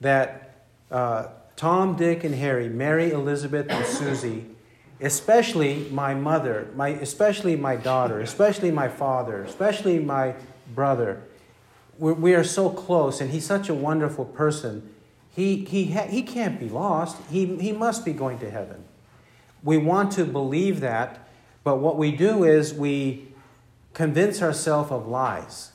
[0.00, 4.46] that uh, Tom, Dick, and Harry, Mary, Elizabeth, and Susie,
[5.02, 10.34] especially my mother, my, especially my daughter, especially my father, especially my
[10.74, 11.20] brother,
[11.98, 14.94] we we are so close, and he's such a wonderful person.
[15.36, 17.18] He, he, ha- he can't be lost.
[17.30, 18.87] He, he must be going to heaven.
[19.62, 21.28] We want to believe that,
[21.64, 23.28] but what we do is we
[23.92, 25.72] convince ourselves of lies.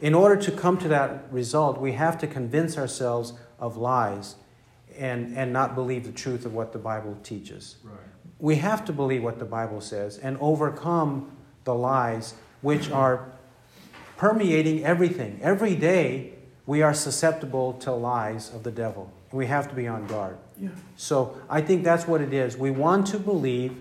[0.00, 4.34] In order to come to that result, we have to convince ourselves of lies
[4.98, 7.76] and, and not believe the truth of what the Bible teaches.
[7.82, 7.94] Right.
[8.38, 13.32] We have to believe what the Bible says and overcome the lies which are
[14.16, 15.38] permeating everything.
[15.42, 16.34] Every day,
[16.66, 19.12] we are susceptible to lies of the devil.
[19.34, 20.38] We have to be on guard.
[20.60, 20.68] Yeah.
[20.96, 22.56] So I think that's what it is.
[22.56, 23.76] We want to believe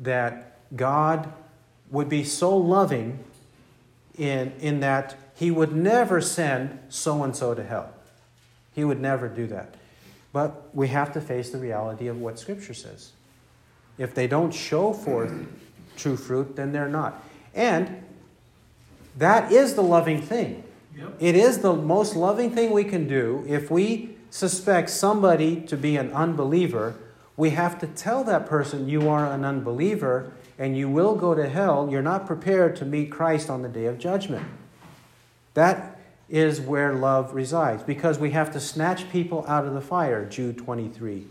[0.00, 1.32] that God
[1.92, 3.22] would be so loving
[4.18, 7.94] in, in that He would never send so and so to hell.
[8.74, 9.76] He would never do that.
[10.32, 13.12] But we have to face the reality of what Scripture says.
[13.96, 15.32] If they don't show forth
[15.96, 17.22] true fruit, then they're not.
[17.54, 18.02] And
[19.16, 20.64] that is the loving thing.
[20.96, 21.16] Yep.
[21.20, 23.44] It is the most loving thing we can do.
[23.46, 26.94] If we suspect somebody to be an unbeliever,
[27.36, 31.48] we have to tell that person, You are an unbeliever and you will go to
[31.48, 31.88] hell.
[31.90, 34.46] You're not prepared to meet Christ on the day of judgment.
[35.54, 40.26] That is where love resides because we have to snatch people out of the fire,
[40.26, 41.26] Jude 23.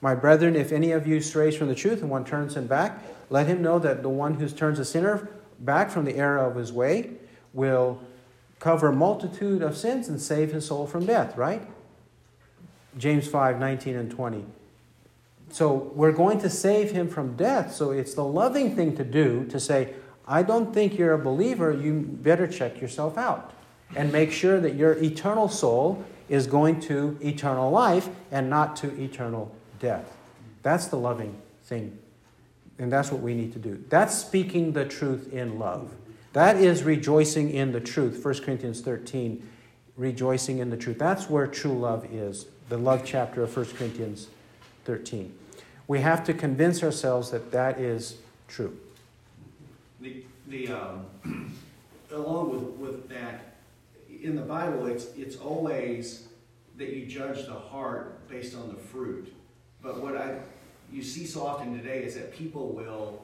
[0.00, 3.02] My brethren, if any of you strays from the truth and one turns him back,
[3.28, 5.28] let him know that the one who turns a sinner
[5.60, 7.10] back from the error of his way
[7.52, 8.00] will
[8.60, 11.66] cover a multitude of sins and save his soul from death, right?
[12.98, 14.44] James 5 19 and 20.
[15.50, 17.74] So we're going to save him from death.
[17.74, 19.94] So it's the loving thing to do to say,
[20.26, 21.72] I don't think you're a believer.
[21.72, 23.52] You better check yourself out
[23.94, 29.00] and make sure that your eternal soul is going to eternal life and not to
[29.00, 30.16] eternal death.
[30.62, 31.98] That's the loving thing.
[32.78, 33.84] And that's what we need to do.
[33.88, 35.94] That's speaking the truth in love.
[36.32, 38.24] That is rejoicing in the truth.
[38.24, 39.48] 1 Corinthians 13,
[39.96, 40.98] rejoicing in the truth.
[40.98, 44.28] That's where true love is, the love chapter of 1 Corinthians
[44.84, 45.32] 13.
[45.86, 48.16] We have to convince ourselves that that is
[48.48, 48.78] true.
[50.00, 51.54] The, the, um,
[52.10, 53.56] along with, with that,
[54.22, 56.28] in the Bible, it's, it's always
[56.78, 59.34] that you judge the heart based on the fruit.
[59.82, 60.38] But what I,
[60.90, 63.22] you see so often today is that people will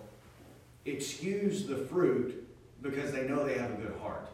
[0.84, 2.47] excuse the fruit
[2.82, 4.28] because they know they have a good heart.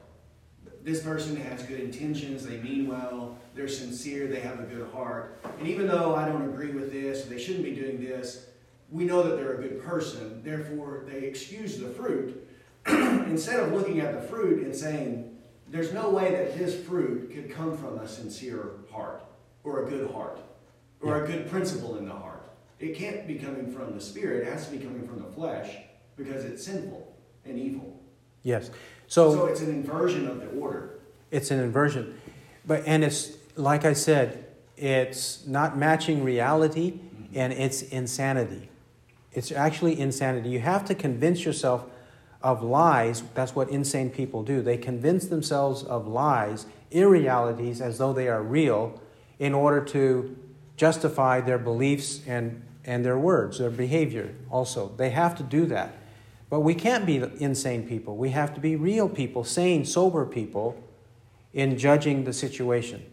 [0.86, 5.36] This person has good intentions, they mean well, they're sincere, they have a good heart.
[5.58, 8.46] And even though I don't agree with this, they shouldn't be doing this,
[8.92, 12.48] we know that they're a good person, therefore they excuse the fruit
[12.86, 17.50] instead of looking at the fruit and saying, there's no way that this fruit could
[17.50, 19.24] come from a sincere heart
[19.64, 20.38] or a good heart
[21.00, 22.48] or a good principle in the heart.
[22.78, 25.78] It can't be coming from the spirit, it has to be coming from the flesh
[26.16, 27.12] because it's sinful
[27.44, 28.00] and evil.
[28.44, 28.70] Yes.
[29.08, 30.98] So, So it's an inversion of the order.
[31.30, 32.18] it's an inversion.
[32.66, 34.44] But and it's like I said,
[34.76, 37.38] it's not matching reality, mm-hmm.
[37.38, 38.68] and it's insanity.
[39.32, 40.50] It's actually insanity.
[40.50, 41.84] You have to convince yourself
[42.42, 43.22] of lies.
[43.34, 44.62] That's what insane people do.
[44.62, 49.00] They convince themselves of lies, irrealities, as though they are real,
[49.38, 50.36] in order to
[50.76, 54.92] justify their beliefs and, and their words, their behavior also.
[54.96, 55.94] They have to do that.
[56.48, 58.16] But we can't be insane people.
[58.16, 60.82] We have to be real people, sane, sober people
[61.52, 63.04] in judging the situation.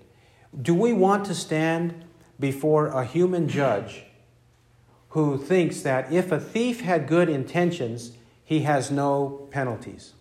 [0.62, 2.06] Do we want to stand
[2.40, 4.04] before a human judge
[5.10, 8.12] who thinks that if a thief had good intentions,
[8.44, 10.14] he has no penalties?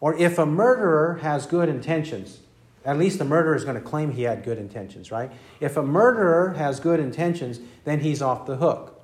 [0.00, 2.40] Or if a murderer has good intentions,
[2.84, 5.30] at least the murderer is going to claim he had good intentions, right?
[5.60, 8.95] If a murderer has good intentions, then he's off the hook.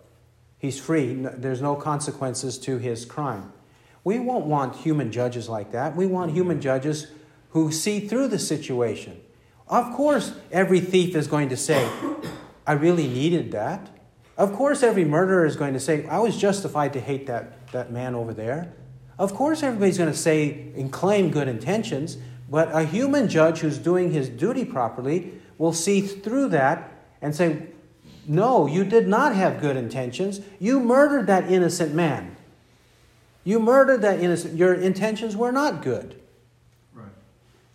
[0.63, 1.13] He's free.
[1.15, 3.53] There's no consequences to his crime.
[4.05, 5.97] We won't want human judges like that.
[5.97, 6.37] We want mm-hmm.
[6.37, 7.09] human judges
[7.51, 9.21] who see through the situation.
[9.67, 11.91] Of course, every thief is going to say,
[12.67, 13.91] I really needed that.
[14.37, 17.91] Of course, every murderer is going to say, I was justified to hate that, that
[17.91, 18.73] man over there.
[19.19, 23.79] Of course, everybody's going to say and claim good intentions, but a human judge who's
[23.79, 26.89] doing his duty properly will see through that
[27.21, 27.67] and say,
[28.27, 30.41] No, you did not have good intentions.
[30.61, 32.37] You murdered that innocent man.
[33.45, 34.57] You murdered that innocent.
[34.57, 36.21] Your intentions were not good.
[36.95, 37.09] Right.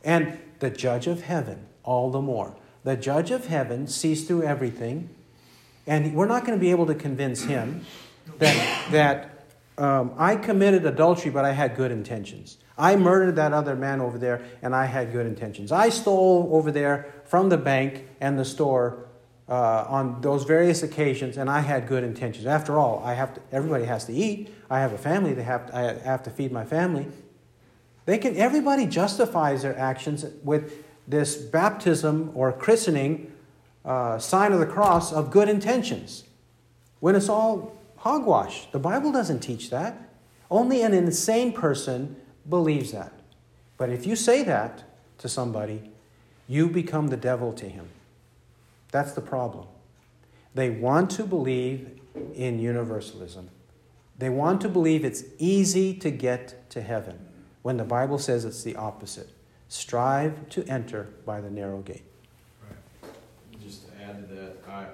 [0.03, 2.55] And the judge of heaven, all the more.
[2.83, 5.09] The judge of heaven sees through everything,
[5.85, 7.85] and we're not going to be able to convince him
[8.37, 9.45] that, that
[9.77, 12.57] um, I committed adultery, but I had good intentions.
[12.77, 15.71] I murdered that other man over there and I had good intentions.
[15.71, 19.06] I stole over there from the bank and the store
[19.49, 22.45] uh, on those various occasions and I had good intentions.
[22.45, 24.53] After all, I have to, everybody has to eat.
[24.69, 27.07] I have a family to have, I have to feed my family.
[28.05, 33.31] They can, everybody justifies their actions with this baptism or christening
[33.85, 36.25] uh, sign of the cross of good intentions
[36.99, 38.67] when it's all hogwash.
[38.71, 40.09] The Bible doesn't teach that.
[40.51, 42.15] Only an insane person
[42.49, 43.13] believes that.
[43.77, 44.83] But if you say that
[45.19, 45.91] to somebody,
[46.47, 47.89] you become the devil to him.
[48.97, 49.67] That's the problem.
[50.55, 51.99] They want to believe
[52.33, 53.51] in universalism.
[54.17, 57.19] They want to believe it's easy to get to heaven
[57.61, 59.29] when the Bible says it's the opposite.
[59.67, 62.05] Strive to enter by the narrow gate.
[62.63, 63.11] Right.
[63.63, 64.87] Just to add to that, I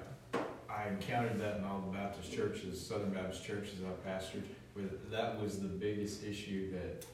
[0.70, 4.42] I encountered that in all the Baptist churches, Southern Baptist churches I pastored.
[4.76, 7.06] With that was the biggest issue that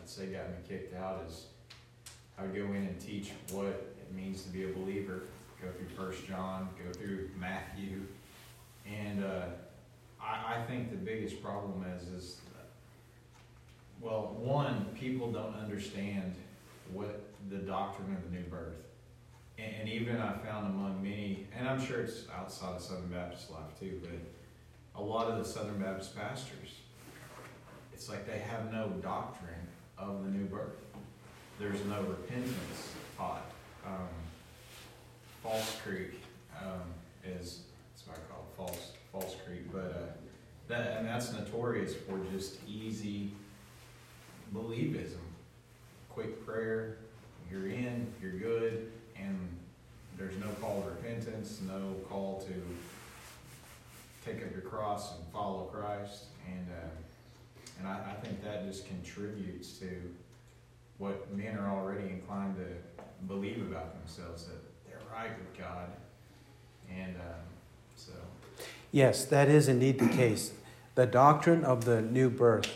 [0.00, 1.48] I'd say got me kicked out is
[2.38, 5.24] I would go in and teach what it means to be a believer.
[5.62, 8.02] Go through First John, go through Matthew,
[8.84, 9.44] and uh,
[10.20, 12.36] I, I think the biggest problem is is
[14.02, 16.34] well, one, people don't understand
[16.92, 18.74] what the doctrine of the new birth,
[19.58, 23.50] and, and even I found among many, and I'm sure it's outside of Southern Baptist
[23.52, 26.80] life too, but a lot of the Southern Baptist pastors,
[27.94, 30.84] it's like they have no doctrine of the new birth.
[31.60, 33.52] There's no repentance taught.
[33.86, 34.08] Um,
[35.42, 36.20] False Creek
[36.60, 36.82] um,
[37.24, 40.12] is that's what I call it, false False Creek, but uh,
[40.68, 43.32] that and that's notorious for just easy
[44.54, 45.18] believism.
[46.08, 46.98] Quick prayer,
[47.50, 49.36] you're in, you're good, and
[50.16, 52.54] there's no call to repentance, no call to
[54.24, 56.88] take up your cross and follow Christ, and uh,
[57.80, 59.90] and I, I think that just contributes to
[60.98, 64.71] what men are already inclined to believe about themselves that
[65.58, 65.90] God.
[66.90, 67.44] And um,
[67.96, 68.12] so.
[68.90, 70.52] Yes, that is indeed the case.
[70.94, 72.68] The doctrine of the new birth.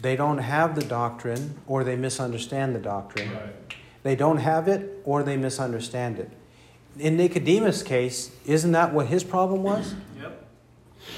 [0.00, 3.32] They don't have the doctrine or they misunderstand the doctrine.
[3.32, 3.74] Right.
[4.04, 6.30] They don't have it or they misunderstand it.
[6.98, 9.94] In Nicodemus' case, isn't that what his problem was?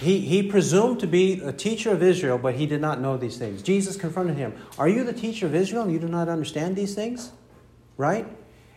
[0.01, 3.39] He, he presumed to be a teacher of Israel, but he did not know these
[3.39, 3.63] things.
[3.63, 6.95] Jesus confronted him Are you the teacher of Israel and you do not understand these
[6.95, 7.33] things?
[7.97, 8.27] Right?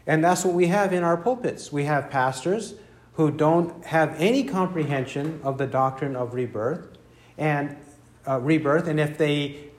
[0.05, 1.71] And that's what we have in our pulpits.
[1.71, 2.75] We have pastors
[3.13, 6.87] who don't have any comprehension of the doctrine of rebirth
[7.37, 7.77] and
[8.27, 9.69] uh, rebirth and if they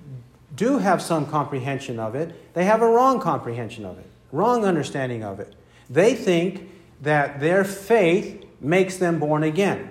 [0.55, 5.25] do have some comprehension of it they have a wrong comprehension of it wrong understanding
[5.25, 5.55] of it
[5.89, 6.69] they think
[7.01, 9.89] that their faith makes them born again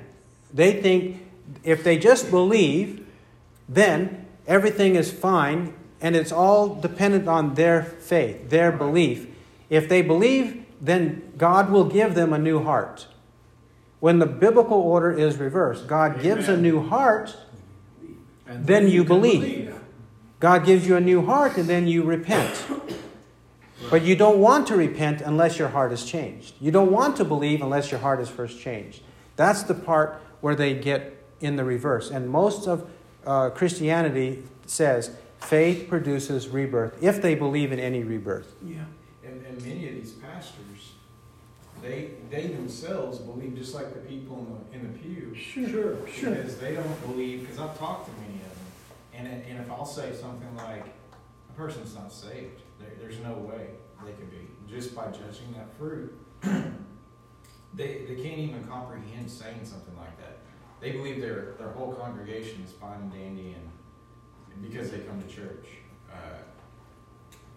[0.53, 1.23] they think
[1.63, 3.05] if they just believe,
[3.67, 9.27] then everything is fine and it's all dependent on their faith, their belief.
[9.74, 13.07] If they believe, then God will give them a new heart.
[13.99, 16.24] When the biblical order is reversed, God Amen.
[16.24, 17.36] gives a new heart,
[18.45, 19.41] and then you believe.
[19.41, 19.76] believe.
[20.39, 22.65] God gives you a new heart and then you repent.
[23.89, 26.53] But you don't want to repent unless your heart is changed.
[26.61, 29.01] You don't want to believe unless your heart is first changed.
[29.38, 32.11] That's the part where they get in the reverse.
[32.11, 32.88] And most of
[33.26, 38.53] uh, Christianity says faith produces rebirth if they believe in any rebirth.
[38.63, 38.84] Yeah.
[39.54, 40.93] And, many of these pastors,
[41.82, 44.39] they, they themselves believe just like the people
[44.72, 45.36] in the, in the pew.
[45.36, 45.95] Sure.
[46.08, 46.32] Sure.
[46.36, 48.66] Because they don't believe, because I've talked to many of them,
[49.14, 53.34] and, it- and if I'll say something like, a person's not saved, there, there's no
[53.34, 53.68] way
[54.06, 56.14] they could be, just by judging that fruit.
[57.76, 60.38] They, they can't even comprehend saying something like that.
[60.80, 65.28] They believe their, their whole congregation is fine and dandy and, because they come to
[65.28, 65.66] church.
[66.12, 66.38] Uh,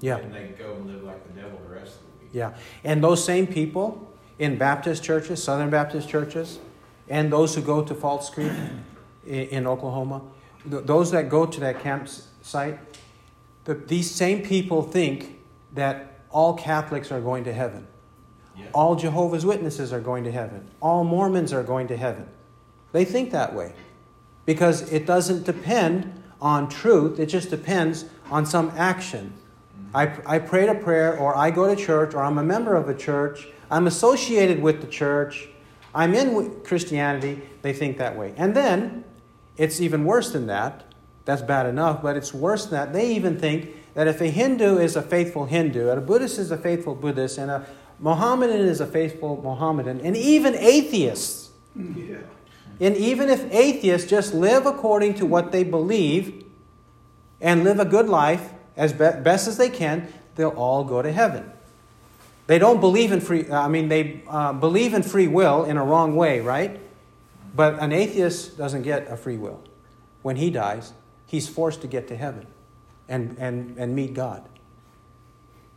[0.00, 0.18] Yeah.
[0.18, 2.30] And they go and live like the devil the rest of the week.
[2.32, 2.54] Yeah.
[2.84, 6.58] And those same people in Baptist churches, Southern Baptist churches,
[7.08, 8.52] and those who go to False Creek
[9.26, 10.22] in, in Oklahoma,
[10.68, 12.78] th- those that go to that campsite,
[13.64, 15.38] the, these same people think
[15.74, 17.86] that all Catholics are going to heaven.
[18.56, 18.66] Yeah.
[18.72, 20.68] All Jehovah's Witnesses are going to heaven.
[20.80, 22.28] All Mormons are going to heaven.
[22.92, 23.74] They think that way
[24.46, 29.32] because it doesn't depend on truth, it just depends on some action.
[29.96, 32.90] I, I prayed a prayer, or I go to church, or I'm a member of
[32.90, 35.48] a church, I'm associated with the church,
[35.94, 37.40] I'm in Christianity.
[37.62, 38.34] They think that way.
[38.36, 39.04] And then
[39.56, 40.84] it's even worse than that.
[41.24, 42.92] That's bad enough, but it's worse than that.
[42.92, 46.50] They even think that if a Hindu is a faithful Hindu, and a Buddhist is
[46.50, 47.66] a faithful Buddhist, and a
[47.98, 52.18] Mohammedan is a faithful Mohammedan, and even atheists, Yeah.
[52.78, 56.44] and even if atheists just live according to what they believe
[57.40, 61.12] and live a good life as be- best as they can, they'll all go to
[61.12, 61.50] heaven.
[62.46, 65.84] They don't believe in free, I mean, they uh, believe in free will in a
[65.84, 66.78] wrong way, right?
[67.54, 69.62] But an atheist doesn't get a free will.
[70.22, 70.92] When he dies,
[71.26, 72.46] he's forced to get to heaven
[73.08, 74.48] and, and, and meet God.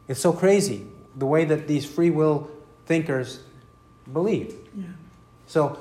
[0.07, 0.85] It's so crazy
[1.15, 2.49] the way that these free will
[2.85, 3.41] thinkers
[4.11, 4.55] believe.
[4.75, 4.85] Yeah.
[5.47, 5.79] So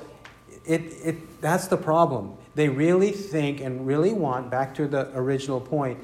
[0.65, 2.33] it, it, that's the problem.
[2.55, 5.99] They really think and really want, back to the original point,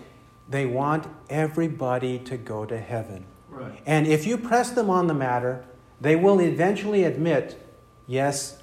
[0.49, 3.25] they want everybody to go to heaven.
[3.49, 3.81] Right.
[3.85, 5.65] And if you press them on the matter,
[5.99, 7.61] they will eventually admit
[8.07, 8.61] yes,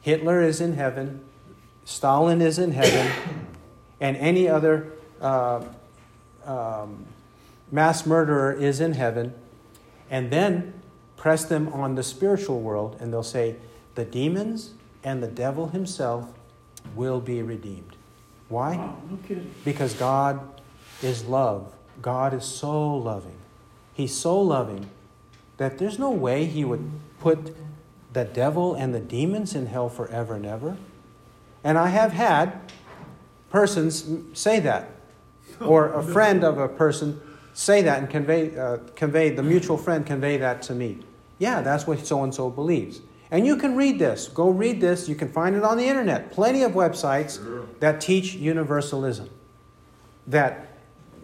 [0.00, 1.24] Hitler is in heaven,
[1.84, 3.10] Stalin is in heaven,
[4.00, 5.64] and any other uh,
[6.44, 7.06] um,
[7.72, 9.34] mass murderer is in heaven.
[10.10, 10.74] And then
[11.16, 13.56] press them on the spiritual world, and they'll say,
[13.94, 16.28] the demons and the devil himself
[16.94, 17.96] will be redeemed.
[18.48, 18.76] Why?
[18.76, 19.40] Wow, no.
[19.64, 20.57] Because God
[21.02, 21.72] is love.
[22.00, 23.36] God is so loving.
[23.94, 24.88] He's so loving
[25.56, 26.90] that there's no way He would
[27.20, 27.54] put
[28.12, 30.76] the devil and the demons in hell forever and ever.
[31.64, 32.60] And I have had
[33.50, 34.90] persons say that,
[35.60, 37.20] or a friend of a person
[37.52, 40.98] say that and convey, uh, convey the mutual friend convey that to me.
[41.38, 43.00] Yeah, that's what so and so believes.
[43.30, 44.28] And you can read this.
[44.28, 45.08] Go read this.
[45.08, 46.32] You can find it on the internet.
[46.32, 47.38] Plenty of websites
[47.80, 49.28] that teach universalism.
[50.26, 50.67] That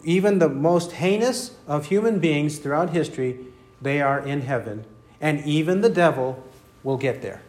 [0.05, 3.39] even the most heinous of human beings throughout history,
[3.81, 4.85] they are in heaven.
[5.21, 6.43] And even the devil
[6.83, 7.43] will get there.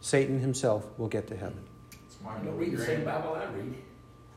[0.00, 1.60] Satan himself will get to heaven.
[2.06, 3.74] It's my I don't read the same Bible I read.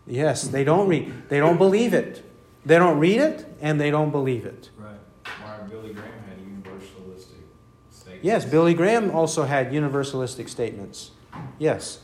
[0.05, 1.30] Yes, they don't read.
[1.30, 2.24] They don't believe it.
[2.65, 4.69] They don't read it and they don't believe it.
[4.78, 4.95] Right.
[5.41, 7.43] Why Billy Graham had universalistic
[7.91, 8.24] statements.
[8.24, 11.11] Yes, Billy Graham also had universalistic statements.
[11.59, 11.99] Yes.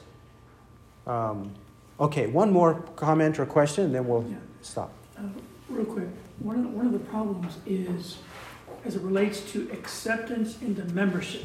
[1.06, 1.54] Um,
[2.00, 4.38] okay, one more comment or question, and then we'll Yeah.
[4.62, 4.92] stop.
[5.20, 5.24] Uh,
[5.68, 6.08] real quick,
[6.40, 8.20] one of, the, one of the problems is
[8.86, 11.44] as it relates to acceptance into membership.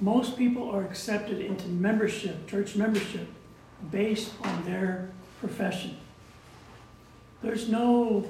[0.00, 3.28] Most people are accepted into membership, church membership,
[3.92, 5.96] based on their profession.
[7.42, 8.28] There's no,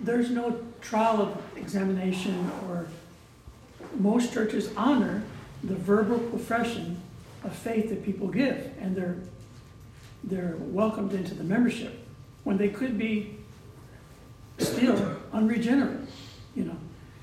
[0.00, 2.86] there's no trial of examination or
[3.98, 5.22] most churches honor
[5.62, 7.02] the verbal profession
[7.44, 9.16] of faith that people give, and they're
[10.22, 11.99] they're welcomed into the membership
[12.50, 13.36] when they could be
[14.58, 16.00] still unregenerate,
[16.56, 16.76] you know.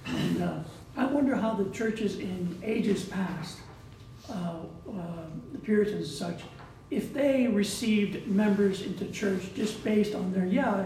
[0.06, 0.60] And uh,
[0.96, 3.58] I wonder how the churches in ages past,
[4.30, 6.44] uh, uh, the Puritans and such,
[6.92, 10.86] if they received members into church just based on their, yeah,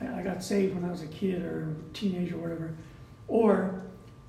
[0.00, 2.74] I, I got saved when I was a kid or a teenager or whatever,
[3.28, 3.84] or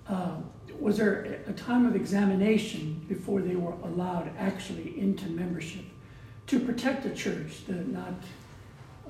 [0.08, 0.36] uh,
[0.80, 5.86] was there a time of examination before they were allowed actually into membership
[6.46, 8.14] to protect the church, to not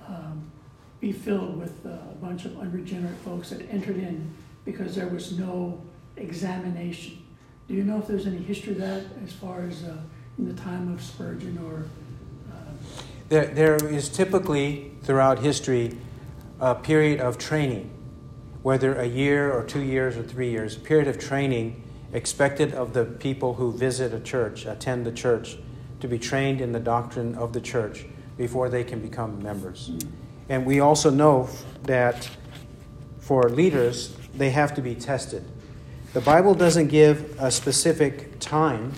[0.10, 0.52] um,
[1.00, 4.34] be filled with uh, a bunch of unregenerate folks that entered in
[4.66, 5.82] because there was no
[6.18, 7.24] examination.
[7.68, 9.96] Do you know if there's any history of that as far as uh,
[10.38, 11.86] in the time of Spurgeon or?
[12.52, 12.56] Uh,
[13.30, 15.98] There, there is typically, throughout history,
[16.60, 17.92] a period of training
[18.62, 21.82] whether a year or two years or three years, a period of training
[22.12, 25.58] expected of the people who visit a church, attend the church,
[26.02, 28.06] to be trained in the doctrine of the church
[28.40, 29.92] before they can become members.
[30.48, 31.50] And we also know
[31.84, 32.30] that
[33.20, 35.44] for leaders, they have to be tested.
[36.14, 38.94] The Bible doesn't give a specific time,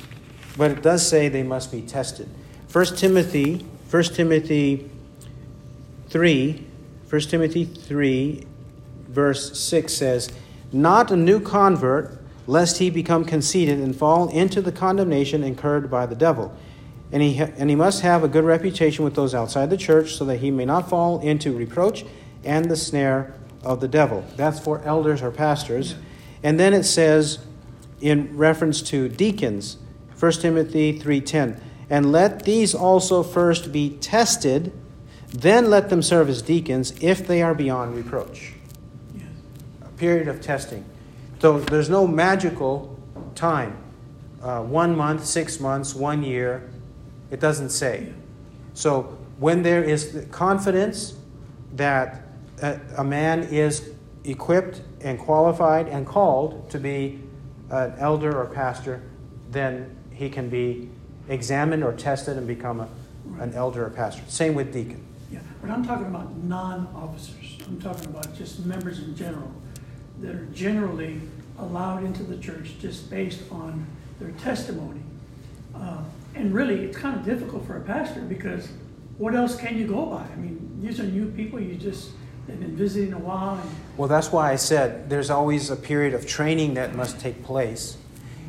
[0.55, 2.29] but it does say they must be tested.
[2.71, 4.91] 1 Timothy, 1 Timothy
[6.09, 6.67] 3,
[7.09, 8.45] 1 Timothy 3,
[9.07, 10.31] verse 6 says,
[10.71, 16.05] Not a new convert, lest he become conceited and fall into the condemnation incurred by
[16.05, 16.55] the devil.
[17.11, 20.15] And he, ha- and he must have a good reputation with those outside the church,
[20.15, 22.05] so that he may not fall into reproach
[22.43, 23.33] and the snare
[23.63, 24.25] of the devil.
[24.35, 25.95] That's for elders or pastors.
[26.43, 27.39] And then it says,
[27.99, 29.77] in reference to deacons,
[30.17, 31.59] 1 Timothy 3:10,
[31.89, 34.71] and let these also first be tested,
[35.33, 38.53] then let them serve as deacons if they are beyond reproach.
[39.15, 39.25] Yes.
[39.81, 40.85] A period of testing.
[41.39, 42.97] So there's no magical
[43.35, 43.77] time.
[44.41, 46.69] Uh, one month, six months, one year.
[47.31, 48.13] It doesn't say.
[48.73, 51.15] So when there is confidence
[51.73, 52.23] that
[52.61, 53.91] a, a man is
[54.23, 57.19] equipped and qualified and called to be
[57.69, 59.01] an elder or pastor,
[59.49, 60.89] then he can be
[61.29, 62.89] examined or tested and become a,
[63.39, 64.21] an elder or pastor.
[64.27, 65.03] Same with deacon.
[65.31, 67.57] Yeah, but I'm talking about non-officers.
[67.65, 69.51] I'm talking about just members in general
[70.19, 71.21] that are generally
[71.57, 73.85] allowed into the church just based on
[74.19, 75.01] their testimony.
[75.73, 76.03] Uh,
[76.35, 78.69] and really, it's kind of difficult for a pastor because
[79.17, 80.23] what else can you go by?
[80.23, 81.59] I mean, these are new people.
[81.59, 82.11] You just
[82.47, 86.13] they've been visiting a while, and Well, that's why I said there's always a period
[86.13, 87.97] of training that must take place.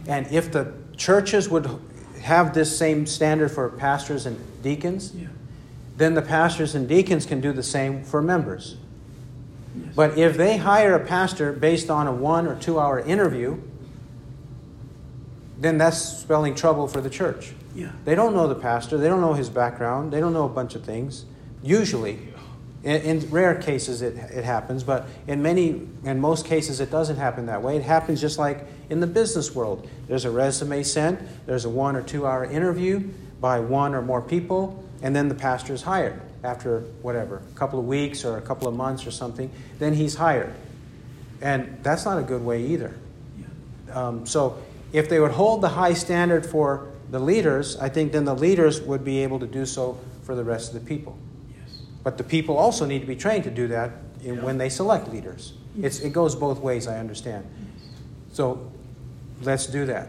[0.07, 1.69] And if the churches would
[2.23, 5.29] have this same standard for pastors and deacons, yeah,
[5.97, 8.77] then the pastors and deacons can do the same for members.
[9.77, 9.95] yes.
[9.95, 13.61] But if they hire a pastor based on a one or two hour interview,
[15.59, 17.53] then that's spelling trouble for the church.
[17.75, 20.49] Yeah, They don't know the pastor, they don't know his background, they don't know a
[20.49, 21.25] bunch of things,
[21.63, 22.19] usually.
[22.83, 27.17] In, in rare cases, it, it happens, but in many, in most cases, it doesn't
[27.17, 27.77] happen that way.
[27.77, 29.89] It happens just like in the business world.
[30.09, 33.09] There's a resume sent, there's a one or two hour interview
[33.41, 37.79] by one or more people, and then the pastor is hired after whatever, a couple
[37.79, 39.51] of weeks or a couple of months or something.
[39.79, 40.53] Then he's hired.
[41.41, 42.95] And that's not a good way either.
[43.39, 43.95] yeah.
[43.95, 44.63] Um, so
[44.93, 48.81] if they would hold the high standard for the leaders, I think then the leaders
[48.81, 51.19] would be able to do so for the rest of the people.
[51.51, 51.83] Yes.
[52.03, 53.93] But the people also need to be trained to do that
[54.25, 55.53] in, when they select leaders.
[55.79, 57.47] It's, it goes both ways, I understand.
[58.33, 58.73] So
[59.43, 60.09] let's do that.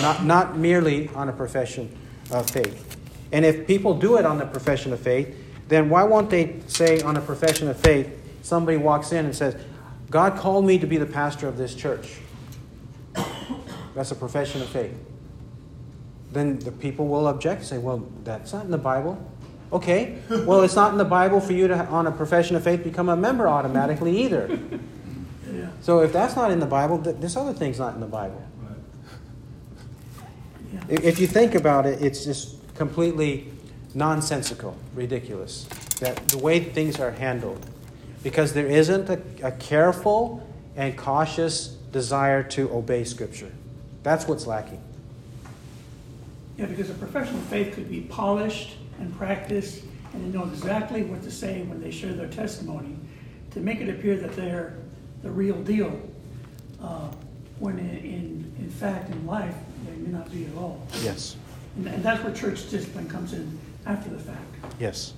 [0.00, 1.96] Not, not merely on a profession
[2.32, 2.98] of faith.
[3.30, 5.36] And if people do it on the profession of faith,
[5.68, 8.10] then why won't they say on a profession of faith,
[8.42, 9.54] somebody walks in and says,
[10.10, 12.18] God called me to be the pastor of this church.
[13.94, 14.92] That's a profession of faith.
[16.32, 19.18] Then the people will object, say, well, that's not in the Bible.
[19.72, 22.82] Okay, well, it's not in the Bible for you to, on a profession of faith,
[22.82, 24.58] become a member automatically either.
[25.52, 25.68] Yeah.
[25.80, 28.42] So if that's not in the Bible, th- this other thing's not in the Bible.
[30.72, 30.80] Yeah.
[30.88, 33.52] If if you think about it, it's just completely
[33.94, 35.66] nonsensical, ridiculous,
[36.00, 37.64] that the way things are handled.
[38.22, 43.50] Because there isn't a, a careful and cautious desire to obey Scripture.
[44.02, 44.82] That's what's lacking.
[46.60, 49.82] Yeah, because a professional faith could be polished and practiced,
[50.12, 52.96] and they know exactly what to say when they share their testimony
[53.52, 54.76] to make it appear that they're
[55.22, 55.98] the real deal.
[56.78, 57.10] Uh,
[57.60, 59.54] when in, in, in fact, in life,
[59.86, 60.86] they may not be at all.
[61.00, 61.36] Yes.
[61.76, 64.54] And, and that's where church discipline comes in after the fact.
[64.78, 65.14] Yes.